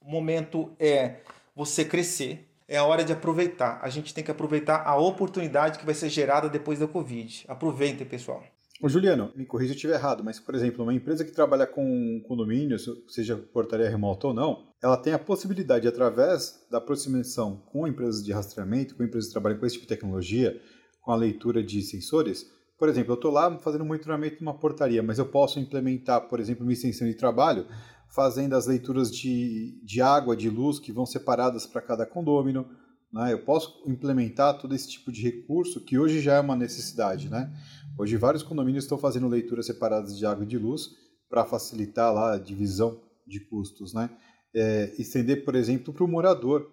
O 0.01 0.09
momento 0.09 0.75
é 0.79 1.21
você 1.55 1.85
crescer 1.85 2.49
é 2.69 2.77
a 2.77 2.85
hora 2.85 3.03
de 3.03 3.11
aproveitar. 3.11 3.79
A 3.81 3.89
gente 3.89 4.13
tem 4.13 4.23
que 4.23 4.29
aproveitar 4.29 4.83
a 4.85 4.95
oportunidade 4.95 5.79
que 5.79 5.85
vai 5.85 5.95
ser 5.95 6.07
gerada 6.07 6.47
depois 6.47 6.77
da 6.77 6.87
Covid. 6.87 7.43
Aproveitem, 7.47 8.05
pessoal. 8.05 8.43
Ô 8.81 8.87
Juliano, 8.87 9.33
me 9.35 9.45
corrija 9.45 9.69
se 9.69 9.73
eu 9.73 9.75
estiver 9.75 9.95
errado, 9.95 10.23
mas, 10.23 10.39
por 10.39 10.55
exemplo, 10.55 10.83
uma 10.83 10.93
empresa 10.93 11.25
que 11.25 11.31
trabalha 11.31 11.67
com 11.67 12.23
condomínios, 12.27 12.85
seja 13.09 13.35
portaria 13.35 13.89
remota 13.89 14.27
ou 14.27 14.33
não, 14.33 14.69
ela 14.81 14.95
tem 14.95 15.11
a 15.11 15.19
possibilidade, 15.19 15.87
através 15.87 16.65
da 16.71 16.77
aproximação 16.77 17.57
com 17.73 17.85
empresas 17.85 18.23
de 18.23 18.31
rastreamento, 18.31 18.95
com 18.95 19.03
empresas 19.03 19.27
que 19.27 19.33
trabalham 19.33 19.59
com 19.59 19.65
esse 19.65 19.75
tipo 19.75 19.85
de 19.85 19.93
tecnologia, 19.93 20.61
com 21.01 21.11
a 21.11 21.15
leitura 21.15 21.61
de 21.61 21.81
sensores, 21.81 22.49
por 22.79 22.87
exemplo, 22.87 23.11
eu 23.11 23.15
estou 23.15 23.29
lá 23.29 23.59
fazendo 23.59 23.83
monitoramento 23.83 24.37
de 24.37 24.41
uma 24.41 24.57
portaria, 24.57 25.03
mas 25.03 25.19
eu 25.19 25.25
posso 25.25 25.59
implementar, 25.59 26.29
por 26.29 26.39
exemplo, 26.39 26.63
uma 26.63 26.71
extensão 26.71 27.05
de 27.05 27.13
trabalho 27.13 27.67
fazendo 28.07 28.55
as 28.55 28.65
leituras 28.65 29.11
de, 29.11 29.79
de 29.83 30.01
água, 30.01 30.35
de 30.35 30.49
luz, 30.49 30.79
que 30.79 30.91
vão 30.91 31.05
separadas 31.05 31.67
para 31.67 31.81
cada 31.81 32.05
condômino. 32.05 32.65
Né? 33.11 33.33
Eu 33.33 33.43
posso 33.43 33.83
implementar 33.85 34.57
todo 34.57 34.73
esse 34.73 34.89
tipo 34.89 35.11
de 35.11 35.21
recurso, 35.21 35.83
que 35.83 35.99
hoje 35.99 36.21
já 36.21 36.35
é 36.35 36.39
uma 36.39 36.55
necessidade. 36.55 37.29
Né? 37.29 37.53
Hoje, 37.99 38.15
vários 38.15 38.43
condomínios 38.43 38.85
estão 38.85 38.97
fazendo 38.97 39.27
leituras 39.27 39.65
separadas 39.65 40.17
de 40.17 40.25
água 40.25 40.45
e 40.45 40.47
de 40.47 40.57
luz 40.57 40.89
para 41.29 41.45
facilitar 41.45 42.13
lá 42.13 42.33
a 42.33 42.39
divisão 42.39 42.99
de 43.27 43.41
custos. 43.41 43.93
Né? 43.93 44.09
É, 44.55 44.95
estender, 44.97 45.43
por 45.43 45.53
exemplo, 45.53 45.93
para 45.93 46.03
o 46.03 46.07
morador, 46.07 46.65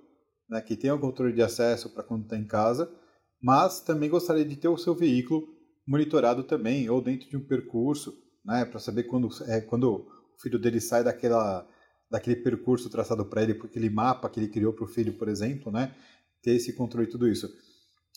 né, 0.48 0.60
que 0.60 0.76
tem 0.76 0.90
o 0.90 0.98
controle 0.98 1.32
de 1.32 1.42
acesso 1.42 1.90
para 1.92 2.04
quando 2.04 2.22
está 2.22 2.38
em 2.38 2.46
casa, 2.46 2.88
mas 3.42 3.80
também 3.80 4.08
gostaria 4.08 4.44
de 4.44 4.56
ter 4.56 4.68
o 4.68 4.78
seu 4.78 4.94
veículo 4.94 5.55
monitorado 5.86 6.42
também, 6.42 6.88
ou 6.90 7.00
dentro 7.00 7.28
de 7.28 7.36
um 7.36 7.46
percurso, 7.46 8.14
né, 8.44 8.64
para 8.64 8.80
saber 8.80 9.04
quando, 9.04 9.28
é, 9.48 9.60
quando 9.60 10.06
o 10.36 10.40
filho 10.40 10.58
dele 10.58 10.80
sai 10.80 11.04
daquela, 11.04 11.66
daquele 12.10 12.36
percurso 12.36 12.90
traçado 12.90 13.24
para 13.24 13.42
ele, 13.42 13.54
por 13.54 13.66
aquele 13.66 13.90
mapa 13.90 14.28
que 14.28 14.40
ele 14.40 14.48
criou 14.48 14.72
para 14.72 14.84
o 14.84 14.88
filho, 14.88 15.14
por 15.14 15.28
exemplo, 15.28 15.70
né? 15.70 15.94
ter 16.42 16.52
esse 16.52 16.72
controle 16.72 17.08
e 17.08 17.10
tudo 17.10 17.28
isso. 17.28 17.48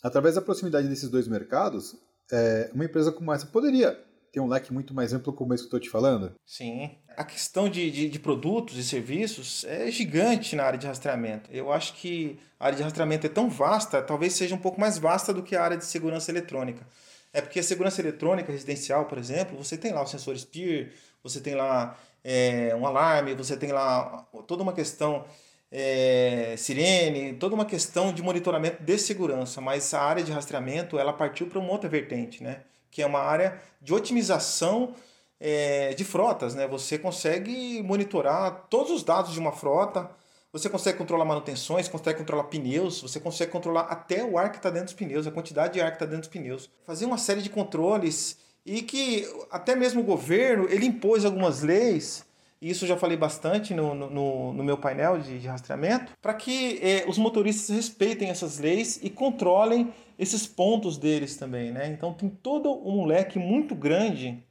Através 0.03 0.35
da 0.35 0.41
proximidade 0.41 0.87
desses 0.87 1.09
dois 1.09 1.27
mercados, 1.27 1.95
é, 2.31 2.69
uma 2.73 2.85
empresa 2.85 3.11
como 3.11 3.33
essa 3.33 3.47
poderia 3.47 3.97
ter 4.31 4.39
um 4.39 4.47
leque 4.47 4.71
muito 4.71 4.93
mais 4.93 5.11
amplo 5.11 5.33
como 5.33 5.53
esse 5.53 5.63
que 5.63 5.67
estou 5.67 5.79
te 5.79 5.89
falando? 5.89 6.31
Sim. 6.45 6.91
A 7.17 7.23
questão 7.23 7.67
de, 7.67 7.89
de, 7.89 8.07
de, 8.07 8.19
produtos 8.19 8.77
e 8.77 8.83
serviços 8.83 9.63
é 9.65 9.89
gigante 9.89 10.55
na 10.55 10.63
área 10.63 10.77
de 10.77 10.85
rastreamento. 10.85 11.49
Eu 11.51 11.71
acho 11.71 11.95
que 11.95 12.39
a 12.59 12.67
área 12.67 12.77
de 12.77 12.83
rastreamento 12.83 13.25
é 13.25 13.29
tão 13.29 13.49
vasta, 13.49 14.01
talvez 14.01 14.33
seja 14.33 14.53
um 14.53 14.59
pouco 14.59 14.79
mais 14.79 14.99
vasta 14.99 15.33
do 15.33 15.41
que 15.41 15.55
a 15.55 15.63
área 15.63 15.77
de 15.77 15.85
segurança 15.85 16.29
eletrônica. 16.31 16.85
É 17.31 17.41
porque 17.41 17.59
a 17.59 17.63
segurança 17.63 18.01
eletrônica 18.01 18.51
residencial, 18.51 19.05
por 19.05 19.17
exemplo, 19.17 19.57
você 19.57 19.77
tem 19.77 19.91
lá 19.93 20.01
o 20.01 20.07
sensor 20.07 20.35
SPIR, 20.35 20.91
você 21.23 21.39
tem 21.39 21.55
lá 21.55 21.97
é, 22.23 22.75
um 22.75 22.85
alarme, 22.85 23.35
você 23.35 23.55
tem 23.55 23.71
lá 23.71 24.27
toda 24.47 24.63
uma 24.63 24.73
questão 24.73 25.25
é, 25.71 26.55
sirene, 26.57 27.33
toda 27.33 27.53
uma 27.53 27.65
questão 27.65 28.11
de 28.11 28.21
monitoramento 28.23 28.81
de 28.83 28.97
segurança, 28.97 29.61
mas 29.61 29.93
a 29.93 30.01
área 30.01 30.23
de 30.23 30.31
rastreamento 30.31 30.97
ela 30.97 31.13
partiu 31.13 31.47
para 31.47 31.59
uma 31.59 31.71
outra 31.71 31.89
vertente, 31.89 32.43
né? 32.43 32.61
que 32.91 33.01
é 33.01 33.05
uma 33.05 33.19
área 33.19 33.61
de 33.81 33.93
otimização 33.93 34.95
é, 35.39 35.93
de 35.93 36.03
frotas. 36.03 36.55
Né? 36.55 36.67
Você 36.67 36.97
consegue 36.97 37.81
monitorar 37.83 38.67
todos 38.69 38.91
os 38.91 39.03
dados 39.03 39.33
de 39.33 39.39
uma 39.39 39.51
frota, 39.51 40.09
você 40.51 40.69
consegue 40.69 40.97
controlar 40.97 41.25
manutenções, 41.25 41.87
consegue 41.87 42.19
controlar 42.19 42.45
pneus, 42.45 43.01
você 43.01 43.19
consegue 43.19 43.51
controlar 43.51 43.81
até 43.81 44.23
o 44.23 44.37
ar 44.37 44.51
que 44.51 44.57
está 44.57 44.69
dentro 44.69 44.85
dos 44.85 44.93
pneus, 44.93 45.27
a 45.27 45.31
quantidade 45.31 45.73
de 45.73 45.81
ar 45.81 45.91
que 45.91 45.95
está 45.95 46.05
dentro 46.05 46.21
dos 46.21 46.29
pneus. 46.29 46.69
Fazer 46.85 47.05
uma 47.05 47.17
série 47.17 47.41
de 47.41 47.49
controles 47.49 48.37
e 48.65 48.81
que 48.81 49.27
até 49.51 49.75
mesmo 49.75 50.01
o 50.01 50.03
governo 50.03 50.67
ele 50.69 50.85
impôs 50.85 51.25
algumas 51.25 51.61
leis 51.61 52.27
e 52.61 52.69
isso 52.69 52.85
já 52.85 52.97
falei 52.97 53.15
bastante 53.15 53.73
no, 53.73 53.95
no, 53.95 54.53
no 54.53 54.63
meu 54.63 54.77
painel 54.77 55.19
de, 55.19 55.39
de 55.39 55.47
rastreamento, 55.47 56.11
para 56.21 56.33
que 56.33 56.77
eh, 56.81 57.05
os 57.07 57.17
motoristas 57.17 57.73
respeitem 57.73 58.29
essas 58.29 58.59
leis 58.59 58.99
e 59.01 59.09
controlem 59.09 59.93
esses 60.17 60.45
pontos 60.45 60.97
deles 60.97 61.37
também. 61.37 61.71
Né? 61.71 61.87
Então 61.87 62.13
tem 62.13 62.27
todo 62.27 62.69
um 62.85 63.05
leque 63.05 63.39
muito 63.39 63.73
grande 63.73 64.43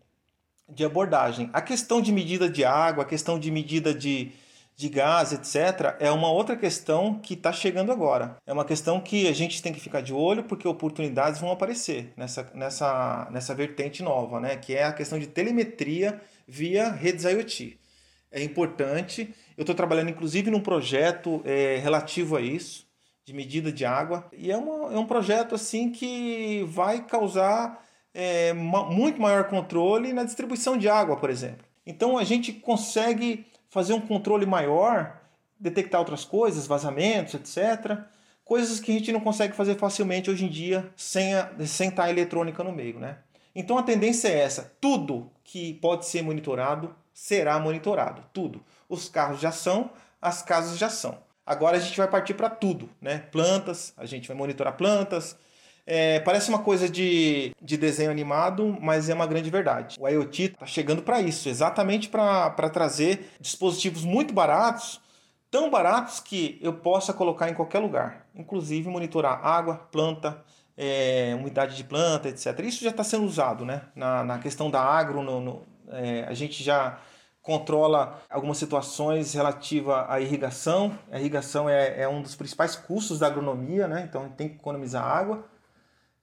de 0.66 0.84
abordagem. 0.84 1.50
A 1.52 1.60
questão 1.60 2.00
de 2.00 2.10
medida 2.10 2.48
de 2.48 2.64
água, 2.64 3.02
a 3.02 3.06
questão 3.06 3.38
de 3.38 3.50
medida 3.50 3.92
de, 3.92 4.32
de 4.78 4.88
gás, 4.88 5.32
etc., 5.32 5.96
é 5.98 6.08
uma 6.08 6.30
outra 6.30 6.56
questão 6.56 7.18
que 7.18 7.34
está 7.34 7.52
chegando 7.52 7.90
agora. 7.90 8.36
É 8.46 8.52
uma 8.52 8.64
questão 8.64 9.00
que 9.00 9.26
a 9.26 9.32
gente 9.32 9.60
tem 9.60 9.72
que 9.72 9.80
ficar 9.80 10.00
de 10.00 10.14
olho 10.14 10.44
porque 10.44 10.68
oportunidades 10.68 11.40
vão 11.40 11.50
aparecer 11.50 12.12
nessa, 12.16 12.48
nessa, 12.54 13.28
nessa 13.32 13.52
vertente 13.56 14.04
nova, 14.04 14.38
né? 14.38 14.56
que 14.56 14.76
é 14.76 14.84
a 14.84 14.92
questão 14.92 15.18
de 15.18 15.26
telemetria 15.26 16.20
via 16.46 16.92
redes 16.92 17.24
IoT. 17.24 17.76
É 18.30 18.40
importante. 18.40 19.34
Eu 19.56 19.62
estou 19.62 19.74
trabalhando 19.74 20.10
inclusive 20.10 20.48
num 20.48 20.60
projeto 20.60 21.42
é, 21.44 21.78
relativo 21.82 22.36
a 22.36 22.40
isso, 22.40 22.86
de 23.24 23.34
medida 23.34 23.72
de 23.72 23.84
água. 23.84 24.28
E 24.32 24.52
é, 24.52 24.56
uma, 24.56 24.94
é 24.94 24.96
um 24.96 25.06
projeto 25.06 25.56
assim 25.56 25.90
que 25.90 26.64
vai 26.68 27.04
causar 27.04 27.84
é, 28.14 28.52
muito 28.52 29.20
maior 29.20 29.48
controle 29.48 30.12
na 30.12 30.22
distribuição 30.22 30.78
de 30.78 30.88
água, 30.88 31.16
por 31.16 31.30
exemplo. 31.30 31.66
Então 31.84 32.16
a 32.16 32.22
gente 32.22 32.52
consegue 32.52 33.44
fazer 33.68 33.92
um 33.92 34.00
controle 34.00 34.46
maior, 34.46 35.20
detectar 35.58 36.00
outras 36.00 36.24
coisas, 36.24 36.66
vazamentos, 36.66 37.34
etc. 37.34 37.98
Coisas 38.44 38.80
que 38.80 38.90
a 38.90 38.94
gente 38.94 39.12
não 39.12 39.20
consegue 39.20 39.54
fazer 39.54 39.76
facilmente 39.76 40.30
hoje 40.30 40.44
em 40.44 40.48
dia 40.48 40.90
sem, 40.96 41.34
a, 41.34 41.50
sem 41.66 41.88
estar 41.88 42.04
a 42.04 42.10
eletrônica 42.10 42.62
no 42.64 42.72
meio, 42.72 42.98
né? 42.98 43.18
Então 43.54 43.76
a 43.76 43.82
tendência 43.82 44.28
é 44.28 44.38
essa: 44.38 44.72
tudo 44.80 45.30
que 45.44 45.74
pode 45.74 46.06
ser 46.06 46.22
monitorado 46.22 46.94
será 47.12 47.58
monitorado, 47.58 48.22
tudo. 48.32 48.62
Os 48.88 49.08
carros 49.08 49.40
já 49.40 49.50
são, 49.50 49.90
as 50.22 50.42
casas 50.42 50.78
já 50.78 50.88
são. 50.88 51.18
Agora 51.44 51.76
a 51.76 51.80
gente 51.80 51.96
vai 51.96 52.06
partir 52.06 52.34
para 52.34 52.50
tudo, 52.50 52.88
né? 53.00 53.18
Plantas, 53.32 53.92
a 53.96 54.06
gente 54.06 54.28
vai 54.28 54.36
monitorar 54.36 54.76
plantas. 54.76 55.36
É, 55.90 56.20
parece 56.20 56.50
uma 56.50 56.58
coisa 56.58 56.86
de, 56.86 57.56
de 57.62 57.78
desenho 57.78 58.10
animado, 58.10 58.76
mas 58.78 59.08
é 59.08 59.14
uma 59.14 59.26
grande 59.26 59.48
verdade. 59.48 59.96
O 59.98 60.06
IoT 60.06 60.42
está 60.42 60.66
chegando 60.66 61.00
para 61.00 61.18
isso, 61.18 61.48
exatamente 61.48 62.10
para 62.10 62.68
trazer 62.68 63.30
dispositivos 63.40 64.04
muito 64.04 64.34
baratos, 64.34 65.00
tão 65.50 65.70
baratos 65.70 66.20
que 66.20 66.58
eu 66.60 66.74
possa 66.74 67.14
colocar 67.14 67.48
em 67.48 67.54
qualquer 67.54 67.78
lugar, 67.78 68.26
inclusive 68.34 68.86
monitorar 68.86 69.40
água, 69.42 69.76
planta, 69.90 70.44
é, 70.76 71.34
umidade 71.34 71.74
de 71.74 71.84
planta, 71.84 72.28
etc. 72.28 72.58
Isso 72.64 72.84
já 72.84 72.90
está 72.90 73.02
sendo 73.02 73.24
usado 73.24 73.64
né? 73.64 73.80
na, 73.96 74.22
na 74.22 74.38
questão 74.38 74.70
da 74.70 74.82
agro, 74.82 75.22
no, 75.22 75.40
no 75.40 75.62
é, 75.90 76.26
a 76.28 76.34
gente 76.34 76.62
já 76.62 76.98
controla 77.40 78.20
algumas 78.28 78.58
situações 78.58 79.32
relativas 79.32 80.04
à 80.06 80.20
irrigação. 80.20 80.98
A 81.10 81.18
irrigação 81.18 81.66
é, 81.66 82.02
é 82.02 82.06
um 82.06 82.20
dos 82.20 82.36
principais 82.36 82.76
custos 82.76 83.18
da 83.18 83.26
agronomia, 83.26 83.88
né? 83.88 84.04
então 84.06 84.28
tem 84.28 84.50
que 84.50 84.56
economizar 84.56 85.02
água. 85.02 85.48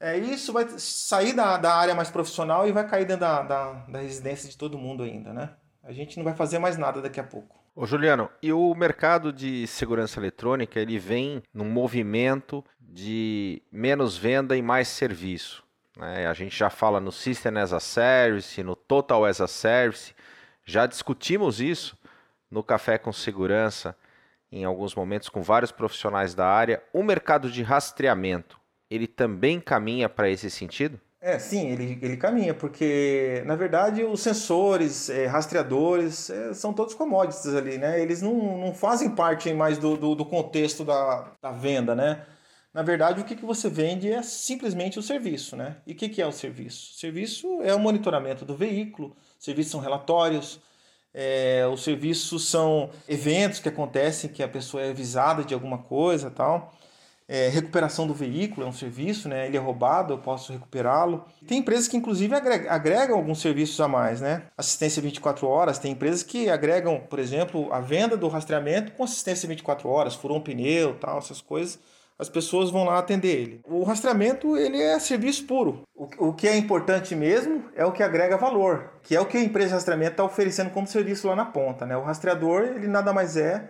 É, 0.05 0.19
isso 0.19 0.53
vai 0.53 0.67
sair 0.77 1.33
da, 1.33 1.57
da 1.57 1.73
área 1.73 1.95
mais 1.95 2.11
profissional 2.11 2.67
e 2.67 2.71
vai 2.71 2.87
cair 2.87 3.05
dentro 3.05 3.21
da, 3.21 3.41
da, 3.41 3.71
da 3.87 3.99
residência 4.01 4.47
de 4.47 4.55
todo 4.55 4.77
mundo 4.77 5.01
ainda. 5.01 5.33
Né? 5.33 5.49
A 5.83 5.91
gente 5.91 6.15
não 6.17 6.23
vai 6.23 6.35
fazer 6.35 6.59
mais 6.59 6.77
nada 6.77 7.01
daqui 7.01 7.19
a 7.19 7.23
pouco. 7.23 7.59
Ô 7.75 7.87
Juliano, 7.87 8.29
e 8.39 8.53
o 8.53 8.75
mercado 8.75 9.33
de 9.33 9.65
segurança 9.65 10.19
eletrônica 10.19 10.79
ele 10.79 10.99
vem 10.99 11.41
num 11.51 11.65
movimento 11.65 12.63
de 12.79 13.63
menos 13.71 14.15
venda 14.15 14.55
e 14.55 14.61
mais 14.61 14.89
serviço. 14.89 15.63
Né? 15.97 16.27
A 16.27 16.33
gente 16.33 16.55
já 16.55 16.69
fala 16.69 16.99
no 16.99 17.11
System 17.11 17.57
as 17.57 17.73
a 17.73 17.79
Service, 17.79 18.61
no 18.61 18.75
Total 18.75 19.25
as 19.25 19.41
a 19.41 19.47
Service. 19.47 20.13
Já 20.63 20.85
discutimos 20.85 21.59
isso 21.59 21.97
no 22.51 22.61
Café 22.61 22.99
com 22.99 23.11
Segurança, 23.11 23.97
em 24.51 24.65
alguns 24.65 24.93
momentos 24.93 25.29
com 25.29 25.41
vários 25.41 25.71
profissionais 25.71 26.35
da 26.35 26.47
área. 26.47 26.83
O 26.93 27.01
mercado 27.01 27.49
de 27.49 27.63
rastreamento, 27.63 28.63
ele 28.89 29.07
também 29.07 29.59
caminha 29.59 30.07
para 30.07 30.29
esse 30.29 30.49
sentido? 30.49 30.99
É, 31.21 31.39
sim, 31.39 31.71
ele, 31.71 31.97
ele 32.03 32.17
caminha, 32.17 32.53
porque 32.53 33.41
na 33.47 33.55
verdade 33.55 34.03
os 34.03 34.21
sensores, 34.21 35.09
é, 35.09 35.25
rastreadores, 35.25 36.29
é, 36.29 36.53
são 36.53 36.71
todos 36.71 36.93
commodities 36.93 37.47
ali, 37.47 37.79
né? 37.79 37.99
Eles 37.99 38.21
não, 38.21 38.59
não 38.59 38.75
fazem 38.75 39.09
parte 39.09 39.51
mais 39.51 39.79
do, 39.79 39.97
do, 39.97 40.13
do 40.13 40.23
contexto 40.23 40.85
da, 40.85 41.31
da 41.41 41.51
venda, 41.51 41.95
né? 41.95 42.23
Na 42.71 42.83
verdade, 42.83 43.21
o 43.21 43.23
que, 43.23 43.35
que 43.35 43.45
você 43.45 43.69
vende 43.69 44.11
é 44.11 44.21
simplesmente 44.21 44.99
o 44.99 45.01
serviço, 45.01 45.55
né? 45.55 45.77
E 45.87 45.93
o 45.93 45.95
que, 45.95 46.09
que 46.09 46.21
é 46.21 46.27
o 46.27 46.31
serviço? 46.31 46.91
O 46.93 46.99
serviço 46.99 47.61
é 47.63 47.73
o 47.73 47.79
monitoramento 47.79 48.45
do 48.45 48.55
veículo, 48.55 49.15
serviços 49.39 49.71
são 49.71 49.79
relatórios, 49.79 50.59
é, 51.11 51.65
os 51.65 51.83
serviços 51.83 52.47
são 52.49 52.91
eventos 53.07 53.59
que 53.59 53.69
acontecem 53.69 54.29
que 54.29 54.43
a 54.43 54.47
pessoa 54.47 54.83
é 54.83 54.89
avisada 54.89 55.43
de 55.43 55.53
alguma 55.53 55.79
coisa 55.79 56.29
tal. 56.29 56.71
É, 57.27 57.47
recuperação 57.47 58.05
do 58.05 58.13
veículo 58.13 58.65
é 58.65 58.69
um 58.69 58.73
serviço, 58.73 59.27
né? 59.27 59.47
Ele 59.47 59.57
é 59.57 59.59
roubado, 59.59 60.13
eu 60.13 60.17
posso 60.19 60.53
recuperá-lo. 60.53 61.25
Tem 61.47 61.57
empresas 61.57 61.87
que 61.87 61.97
inclusive 61.97 62.35
agregam, 62.35 62.71
agregam, 62.71 63.17
alguns 63.17 63.41
serviços 63.41 63.79
a 63.81 63.87
mais, 63.87 64.21
né? 64.21 64.43
Assistência 64.55 65.01
24 65.01 65.47
horas, 65.47 65.79
tem 65.79 65.91
empresas 65.91 66.21
que 66.21 66.49
agregam, 66.49 66.99
por 67.09 67.17
exemplo, 67.17 67.73
a 67.73 67.79
venda 67.79 68.15
do 68.15 68.27
rastreamento 68.27 68.91
com 68.91 69.03
assistência 69.03 69.49
24 69.49 69.89
horas, 69.89 70.13
furou 70.13 70.37
um 70.37 70.41
pneu, 70.41 70.95
tal, 70.99 71.17
essas 71.17 71.41
coisas. 71.41 71.79
As 72.17 72.29
pessoas 72.29 72.69
vão 72.69 72.85
lá 72.85 72.97
atender 72.97 73.35
ele. 73.35 73.61
O 73.65 73.83
rastreamento 73.83 74.55
ele 74.55 74.81
é 74.81 74.97
serviço 74.99 75.45
puro. 75.45 75.81
O, 75.93 76.29
o 76.29 76.33
que 76.33 76.47
é 76.47 76.55
importante 76.55 77.13
mesmo 77.13 77.65
é 77.75 77.85
o 77.85 77.91
que 77.91 78.03
agrega 78.03 78.37
valor, 78.37 78.91
que 79.01 79.15
é 79.15 79.19
o 79.19 79.25
que 79.25 79.35
a 79.35 79.43
empresa 79.43 79.69
de 79.69 79.73
rastreamento 79.73 80.11
está 80.11 80.23
oferecendo 80.23 80.69
como 80.69 80.87
serviço 80.87 81.27
lá 81.27 81.35
na 81.35 81.43
ponta, 81.45 81.85
né? 81.85 81.97
O 81.97 82.03
rastreador 82.03 82.61
ele 82.61 82.87
nada 82.87 83.11
mais 83.11 83.35
é 83.35 83.69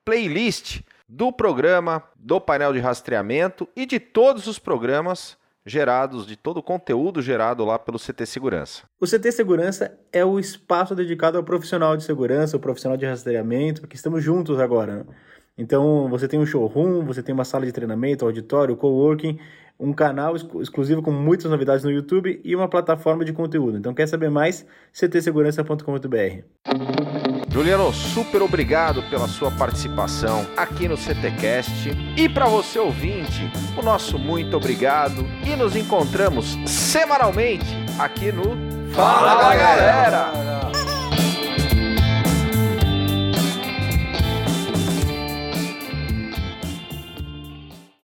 playlist 0.04 0.82
do 1.08 1.32
programa, 1.32 2.04
do 2.14 2.40
painel 2.40 2.72
de 2.72 2.78
rastreamento 2.78 3.68
e 3.74 3.84
de 3.84 3.98
todos 3.98 4.46
os 4.46 4.60
programas 4.60 5.36
gerados, 5.66 6.24
de 6.24 6.36
todo 6.36 6.58
o 6.58 6.62
conteúdo 6.62 7.20
gerado 7.20 7.64
lá 7.64 7.80
pelo 7.80 7.98
CT 7.98 8.26
Segurança. 8.26 8.84
O 9.00 9.06
CT 9.06 9.32
Segurança 9.32 9.98
é 10.12 10.24
o 10.24 10.38
espaço 10.38 10.94
dedicado 10.94 11.36
ao 11.36 11.42
profissional 11.42 11.96
de 11.96 12.04
segurança, 12.04 12.56
ao 12.56 12.60
profissional 12.60 12.96
de 12.96 13.06
rastreamento, 13.06 13.80
porque 13.80 13.96
estamos 13.96 14.22
juntos 14.22 14.60
agora. 14.60 14.98
Né? 14.98 15.04
Então, 15.56 16.08
você 16.08 16.26
tem 16.26 16.38
um 16.38 16.46
showroom, 16.46 17.04
você 17.04 17.22
tem 17.22 17.32
uma 17.32 17.44
sala 17.44 17.64
de 17.64 17.72
treinamento, 17.72 18.24
auditório, 18.24 18.76
coworking, 18.76 19.38
um 19.78 19.92
canal 19.92 20.34
exclusivo 20.36 21.02
com 21.02 21.10
muitas 21.10 21.50
novidades 21.50 21.84
no 21.84 21.90
YouTube 21.90 22.40
e 22.44 22.54
uma 22.54 22.68
plataforma 22.68 23.24
de 23.24 23.32
conteúdo. 23.32 23.76
Então, 23.78 23.94
quer 23.94 24.06
saber 24.06 24.30
mais? 24.30 24.66
ctsegurança.com.br. 24.92 26.44
Juliano, 27.50 27.92
super 27.92 28.42
obrigado 28.42 29.02
pela 29.10 29.28
sua 29.28 29.50
participação 29.50 30.44
aqui 30.56 30.88
no 30.88 30.96
CTcast. 30.96 31.90
E 32.16 32.28
para 32.28 32.46
você 32.46 32.80
ouvinte, 32.80 33.48
o 33.78 33.82
nosso 33.82 34.18
muito 34.18 34.56
obrigado 34.56 35.24
e 35.46 35.54
nos 35.54 35.76
encontramos 35.76 36.56
semanalmente 36.66 37.66
aqui 37.98 38.32
no 38.32 38.42
Fala, 38.92 39.40
Fala 39.40 39.56
galera. 39.56 40.32
galera. 40.32 40.73